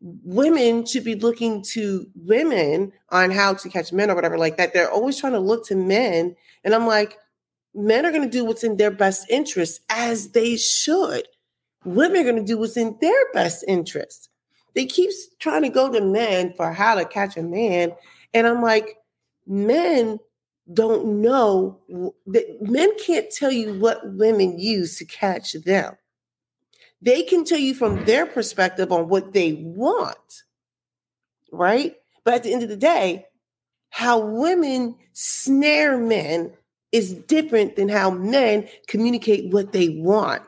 Women 0.00 0.86
should 0.86 1.04
be 1.04 1.14
looking 1.16 1.62
to 1.72 2.06
women 2.14 2.92
on 3.10 3.30
how 3.30 3.54
to 3.54 3.68
catch 3.68 3.92
men 3.92 4.10
or 4.10 4.14
whatever 4.14 4.38
like 4.38 4.56
that. 4.56 4.72
They're 4.72 4.90
always 4.90 5.18
trying 5.18 5.32
to 5.32 5.40
look 5.40 5.66
to 5.66 5.76
men, 5.76 6.36
and 6.62 6.74
I'm 6.74 6.86
like, 6.86 7.18
men 7.74 8.06
are 8.06 8.12
going 8.12 8.22
to 8.22 8.28
do 8.28 8.44
what's 8.44 8.64
in 8.64 8.76
their 8.76 8.90
best 8.90 9.26
interest 9.28 9.80
as 9.88 10.30
they 10.30 10.56
should. 10.56 11.26
Women 11.84 12.20
are 12.20 12.30
going 12.30 12.36
to 12.36 12.44
do 12.44 12.58
what's 12.58 12.76
in 12.76 12.96
their 13.00 13.32
best 13.32 13.64
interest. 13.66 14.30
They 14.74 14.86
keep 14.86 15.10
trying 15.40 15.62
to 15.62 15.68
go 15.68 15.90
to 15.90 16.00
men 16.00 16.52
for 16.56 16.72
how 16.72 16.94
to 16.94 17.04
catch 17.04 17.36
a 17.36 17.42
man, 17.42 17.92
and 18.34 18.46
I'm 18.46 18.62
like, 18.62 18.96
men 19.46 20.18
don't 20.72 21.22
know 21.22 21.80
that 22.26 22.58
men 22.60 22.90
can't 22.98 23.30
tell 23.30 23.50
you 23.50 23.74
what 23.78 24.14
women 24.14 24.58
use 24.58 24.98
to 24.98 25.04
catch 25.04 25.52
them. 25.52 25.96
They 27.00 27.22
can 27.22 27.44
tell 27.44 27.58
you 27.58 27.74
from 27.74 28.04
their 28.04 28.26
perspective 28.26 28.92
on 28.92 29.08
what 29.08 29.32
they 29.32 29.52
want, 29.52 30.42
right? 31.52 31.94
But 32.24 32.34
at 32.34 32.42
the 32.42 32.52
end 32.52 32.62
of 32.62 32.68
the 32.68 32.76
day, 32.76 33.26
how 33.90 34.18
women 34.18 34.96
snare 35.12 35.96
men 35.96 36.52
is 36.92 37.14
different 37.14 37.76
than 37.76 37.88
how 37.88 38.10
men 38.10 38.68
communicate 38.86 39.52
what 39.52 39.72
they 39.72 39.88
want. 39.88 40.42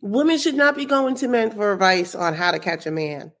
Women 0.00 0.38
should 0.38 0.54
not 0.54 0.76
be 0.76 0.84
going 0.84 1.14
to 1.16 1.28
men 1.28 1.50
for 1.50 1.72
advice 1.72 2.14
on 2.14 2.34
how 2.34 2.50
to 2.50 2.58
catch 2.58 2.86
a 2.86 2.90
man. 2.90 3.32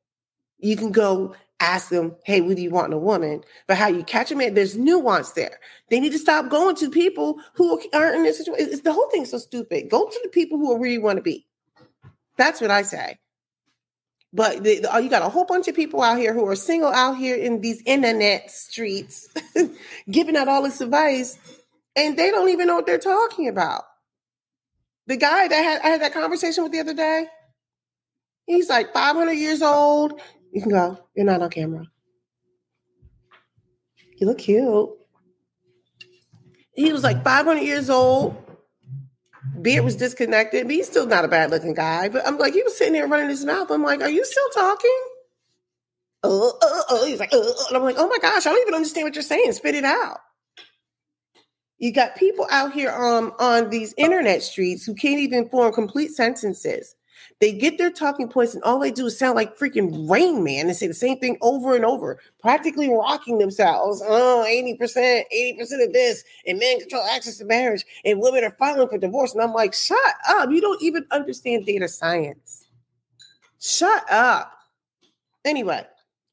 You 0.58 0.76
can 0.76 0.92
go 0.92 1.34
ask 1.60 1.88
them, 1.88 2.16
hey, 2.24 2.40
what 2.40 2.56
do 2.56 2.62
you 2.62 2.70
want 2.70 2.88
in 2.88 2.92
a 2.92 2.98
woman? 2.98 3.42
But 3.66 3.76
how 3.76 3.88
you 3.88 4.02
catch 4.02 4.30
a 4.30 4.36
man, 4.36 4.54
there's 4.54 4.76
nuance 4.76 5.32
there. 5.32 5.58
They 5.90 6.00
need 6.00 6.12
to 6.12 6.18
stop 6.18 6.50
going 6.50 6.76
to 6.76 6.90
people 6.90 7.38
who 7.54 7.80
aren't 7.92 8.16
in 8.16 8.22
this 8.24 8.38
situation. 8.38 8.68
It's, 8.70 8.82
the 8.82 8.92
whole 8.92 9.08
thing's 9.10 9.30
so 9.30 9.38
stupid. 9.38 9.88
Go 9.90 10.08
to 10.08 10.20
the 10.22 10.28
people 10.28 10.58
who 10.58 10.78
really 10.78 10.98
want 10.98 11.16
to 11.16 11.22
be. 11.22 11.46
That's 12.36 12.60
what 12.60 12.70
I 12.70 12.82
say. 12.82 13.18
But 14.32 14.64
the, 14.64 14.80
the, 14.80 14.94
oh, 14.94 14.98
you 14.98 15.08
got 15.08 15.22
a 15.22 15.28
whole 15.28 15.44
bunch 15.44 15.68
of 15.68 15.76
people 15.76 16.02
out 16.02 16.18
here 16.18 16.34
who 16.34 16.46
are 16.48 16.56
single 16.56 16.90
out 16.90 17.16
here 17.16 17.36
in 17.36 17.60
these 17.60 17.80
internet 17.86 18.50
streets, 18.50 19.28
giving 20.10 20.36
out 20.36 20.48
all 20.48 20.64
this 20.64 20.80
advice, 20.80 21.38
and 21.94 22.18
they 22.18 22.32
don't 22.32 22.48
even 22.48 22.66
know 22.66 22.74
what 22.74 22.84
they're 22.84 22.98
talking 22.98 23.46
about. 23.46 23.84
The 25.06 25.16
guy 25.16 25.46
that 25.46 25.62
had 25.62 25.80
I 25.82 25.88
had 25.88 26.02
that 26.02 26.12
conversation 26.12 26.64
with 26.64 26.72
the 26.72 26.80
other 26.80 26.94
day, 26.94 27.26
he's 28.46 28.68
like 28.68 28.92
500 28.92 29.32
years 29.32 29.62
old. 29.62 30.20
You 30.54 30.62
can 30.62 30.70
go. 30.70 30.96
You're 31.16 31.26
not 31.26 31.42
on 31.42 31.50
camera. 31.50 31.84
You 34.16 34.28
look 34.28 34.38
cute. 34.38 34.88
He 36.74 36.92
was 36.92 37.02
like 37.02 37.24
500 37.24 37.60
years 37.60 37.90
old. 37.90 38.36
Beard 39.60 39.84
was 39.84 39.96
disconnected, 39.96 40.66
but 40.66 40.74
he's 40.74 40.86
still 40.86 41.06
not 41.06 41.24
a 41.24 41.28
bad 41.28 41.50
looking 41.50 41.74
guy. 41.74 42.08
But 42.08 42.26
I'm 42.26 42.38
like, 42.38 42.54
he 42.54 42.62
was 42.62 42.78
sitting 42.78 42.92
there 42.92 43.08
running 43.08 43.28
his 43.28 43.44
mouth. 43.44 43.68
I'm 43.70 43.82
like, 43.82 44.00
are 44.00 44.08
you 44.08 44.24
still 44.24 44.48
talking? 44.50 45.00
Uh, 46.22 46.48
uh, 46.48 46.82
uh. 46.88 47.04
He's 47.04 47.18
like, 47.18 47.32
uh, 47.32 47.38
uh. 47.38 47.52
and 47.68 47.76
I'm 47.76 47.82
like, 47.82 47.96
oh 47.98 48.06
my 48.06 48.18
gosh, 48.18 48.46
I 48.46 48.50
don't 48.50 48.62
even 48.62 48.74
understand 48.74 49.06
what 49.06 49.16
you're 49.16 49.22
saying. 49.22 49.52
Spit 49.52 49.74
it 49.74 49.84
out. 49.84 50.18
You 51.78 51.92
got 51.92 52.14
people 52.14 52.46
out 52.50 52.72
here 52.72 52.90
um, 52.90 53.32
on 53.40 53.70
these 53.70 53.92
internet 53.96 54.42
streets 54.42 54.84
who 54.84 54.94
can't 54.94 55.18
even 55.18 55.48
form 55.48 55.72
complete 55.72 56.12
sentences. 56.12 56.94
They 57.40 57.52
get 57.52 57.78
their 57.78 57.90
talking 57.90 58.28
points, 58.28 58.54
and 58.54 58.62
all 58.64 58.78
they 58.78 58.90
do 58.90 59.06
is 59.06 59.18
sound 59.18 59.36
like 59.36 59.58
freaking 59.58 60.08
Rain 60.08 60.42
Man 60.42 60.66
and 60.66 60.76
say 60.76 60.86
the 60.86 60.94
same 60.94 61.18
thing 61.18 61.36
over 61.40 61.74
and 61.74 61.84
over, 61.84 62.20
practically 62.40 62.88
rocking 62.88 63.38
themselves. 63.38 64.02
Oh, 64.06 64.44
80%, 64.46 64.78
80% 64.80 65.84
of 65.84 65.92
this, 65.92 66.24
and 66.46 66.58
men 66.58 66.80
control 66.80 67.04
access 67.04 67.38
to 67.38 67.44
marriage, 67.44 67.84
and 68.04 68.20
women 68.20 68.44
are 68.44 68.56
filing 68.58 68.88
for 68.88 68.98
divorce. 68.98 69.34
And 69.34 69.42
I'm 69.42 69.52
like, 69.52 69.74
shut 69.74 69.98
up. 70.28 70.50
You 70.50 70.60
don't 70.60 70.82
even 70.82 71.06
understand 71.10 71.66
data 71.66 71.88
science. 71.88 72.66
Shut 73.60 74.04
up. 74.10 74.52
Anyway, 75.44 75.84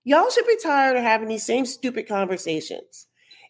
y'all 0.04 0.30
should 0.30 0.48
be 0.48 0.58
tired 0.64 0.98
of 0.98 1.04
having 1.04 1.28
these 1.28 1.46
same 1.46 1.66
stupid 1.66 2.08
conversations. 2.08 3.08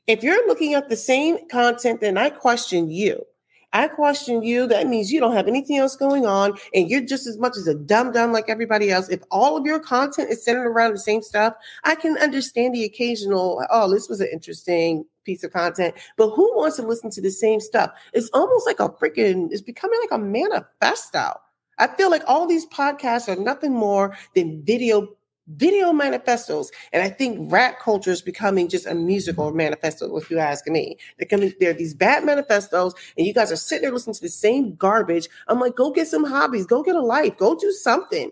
If 0.08 0.24
you're 0.24 0.48
looking 0.48 0.74
at 0.74 0.90
the 0.90 0.96
same 0.96 1.48
content, 1.50 2.02
then 2.02 2.18
I 2.18 2.30
question 2.32 2.90
you. 2.90 3.26
I 3.74 3.88
question 3.88 4.44
you. 4.44 4.68
That 4.68 4.88
means 4.88 5.12
you 5.12 5.20
don't 5.20 5.36
have 5.36 5.48
anything 5.48 5.78
else 5.78 5.96
going 5.96 6.26
on 6.26 6.58
and 6.74 6.90
you're 6.90 7.06
just 7.06 7.26
as 7.26 7.38
much 7.38 7.56
as 7.56 7.68
a 7.68 7.76
dumb 7.76 8.12
dumb 8.12 8.34
like 8.34 8.50
everybody 8.50 8.92
else. 8.92 9.08
If 9.10 9.22
all 9.32 9.56
of 9.56 9.66
your 9.66 9.80
content 9.80 10.30
is 10.30 10.44
centered 10.44 10.68
around 10.68 10.94
the 10.94 11.00
same 11.00 11.22
stuff, 11.22 11.54
I 11.84 11.96
can 11.96 12.18
understand 12.18 12.76
the 12.76 12.84
occasional, 12.84 13.66
oh, 13.70 13.90
this 13.90 14.10
was 14.10 14.20
an 14.20 14.28
interesting 14.32 15.06
piece 15.24 15.44
of 15.44 15.54
content, 15.54 15.96
but 16.18 16.32
who 16.32 16.54
wants 16.56 16.78
to 16.78 16.84
listen 16.84 17.12
to 17.12 17.22
the 17.22 17.32
same 17.32 17.60
stuff? 17.60 17.92
It's 18.14 18.30
almost 18.34 18.66
like 18.66 18.80
a 18.80 18.90
freaking, 18.90 19.48
it's 19.52 19.62
becoming 19.62 20.00
like 20.02 20.20
a 20.20 20.24
manifesto. 20.24 21.40
I 21.78 21.88
feel 21.88 22.12
like 22.12 22.24
all 22.28 22.48
these 22.48 22.68
podcasts 22.68 23.28
are 23.28 23.42
nothing 23.42 23.74
more 23.74 24.18
than 24.36 24.64
video 24.66 25.08
video 25.56 25.94
manifestos. 25.94 26.72
And 26.94 27.04
I 27.04 27.10
think 27.10 27.52
rap 27.52 27.80
culture 27.80 28.12
is 28.12 28.22
becoming 28.22 28.68
just 28.68 28.86
a 28.86 28.96
musical 28.96 29.54
manifesto, 29.54 30.16
if 30.18 30.30
you 30.30 30.40
ask 30.40 30.68
me. 30.68 30.98
They're 31.18 31.28
coming, 31.28 31.54
there 31.60 31.72
are 31.72 31.74
these 31.74 31.94
bad 31.94 32.24
manifestos, 32.26 32.94
and 33.18 33.26
you 33.26 33.34
guys 33.34 33.52
are 33.52 33.58
sitting 33.58 33.84
there 33.84 33.92
listening 33.92 34.16
to 34.16 34.22
the 34.22 34.30
same 34.30 34.76
garbage. 34.76 35.28
I'm 35.48 35.60
like, 35.60 35.76
go 35.76 35.92
get 35.92 36.08
some 36.08 36.24
hobbies, 36.24 36.66
go 36.66 36.84
get 36.84 36.96
a 36.96 37.02
life, 37.02 37.38
go 37.38 37.56
do 37.56 37.72
something. 37.72 38.32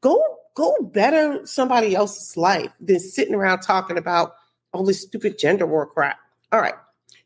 Go, 0.00 0.22
go 0.54 0.74
better 0.80 1.44
somebody 1.46 1.94
else's 1.94 2.36
life 2.36 2.72
than 2.80 3.00
sitting 3.00 3.34
around 3.34 3.60
talking 3.60 3.98
about 3.98 4.34
all 4.72 4.84
this 4.84 5.02
stupid 5.02 5.38
gender 5.38 5.66
war 5.66 5.86
crap. 5.86 6.18
All 6.52 6.60
right. 6.60 6.74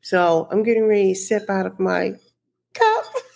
So 0.01 0.49
I'm 0.51 0.63
getting 0.63 0.87
ready 0.87 1.15
to 1.15 1.19
sip 1.19 1.49
out 1.49 1.67
of 1.67 1.79
my 1.79 2.15
cup. 2.75 3.05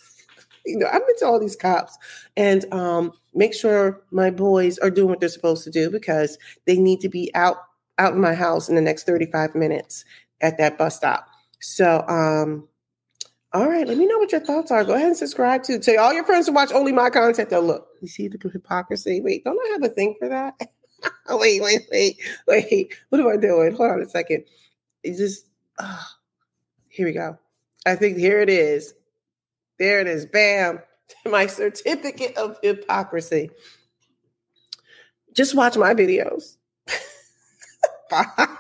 you 0.69 0.79
know, 0.79 0.87
I've 0.87 1.07
been 1.07 1.17
to 1.19 1.27
all 1.27 1.41
these 1.41 1.57
cops 1.57 1.97
and 2.37 2.73
um, 2.73 3.13
make 3.35 3.55
sure 3.55 4.03
my 4.11 4.31
boys 4.31 4.79
are 4.79 4.91
doing 4.91 5.09
what 5.09 5.21
they're 5.21 5.29
supposed 5.29 5.65
to 5.65 5.71
do 5.71 5.91
because 5.91 6.39
they 6.67 6.79
need 6.79 7.01
to 7.01 7.09
be 7.09 7.35
out 7.35 7.57
out 7.99 8.15
in 8.15 8.21
my 8.21 8.35
house 8.35 8.69
in 8.69 8.77
the 8.77 8.81
next 8.81 9.05
35 9.05 9.55
minutes 9.55 10.05
at 10.41 10.57
that 10.59 10.79
bus 10.79 10.97
stop. 10.97 11.27
So, 11.61 12.05
um, 12.07 12.69
all 13.53 13.69
right, 13.69 13.87
let 13.87 13.97
me 13.97 14.07
know 14.07 14.19
what 14.19 14.31
your 14.31 14.43
thoughts 14.43 14.71
are. 14.71 14.85
Go 14.85 14.95
ahead 14.95 15.09
and 15.09 15.17
subscribe 15.17 15.63
to 15.65 15.79
tell 15.79 15.99
all 15.99 16.13
your 16.13 16.25
friends 16.25 16.47
to 16.47 16.53
watch 16.53 16.71
only 16.73 16.93
my 16.93 17.11
content. 17.11 17.51
Though, 17.51 17.61
look, 17.61 17.89
you 18.01 18.09
see 18.09 18.29
the 18.29 18.39
hypocrisy. 18.49 19.21
Wait, 19.21 19.43
don't 19.43 19.59
I 19.59 19.73
have 19.73 19.83
a 19.83 19.89
thing 19.89 20.15
for 20.19 20.29
that? 20.29 20.55
wait, 21.31 21.63
wait, 21.63 21.89
wait, 21.91 22.17
wait. 22.47 22.95
What 23.09 23.21
am 23.21 23.29
I 23.29 23.37
doing? 23.37 23.75
Hold 23.75 23.91
on 23.91 24.03
a 24.03 24.09
second. 24.09 24.45
It 25.03 25.17
just, 25.17 25.47
oh, 25.79 26.07
here 26.89 27.07
we 27.07 27.13
go. 27.13 27.39
I 27.87 27.95
think 27.95 28.19
here 28.19 28.41
it 28.41 28.51
is. 28.51 28.95
There 29.79 30.01
it 30.01 30.07
is. 30.07 30.27
Bam. 30.27 30.81
My 31.27 31.47
certificate 31.47 32.37
of 32.37 32.59
hypocrisy. 32.63 33.51
Just 35.35 35.55
watch 35.55 35.77
my 35.77 35.95
videos. 35.95 36.57
Bye. 38.11 38.57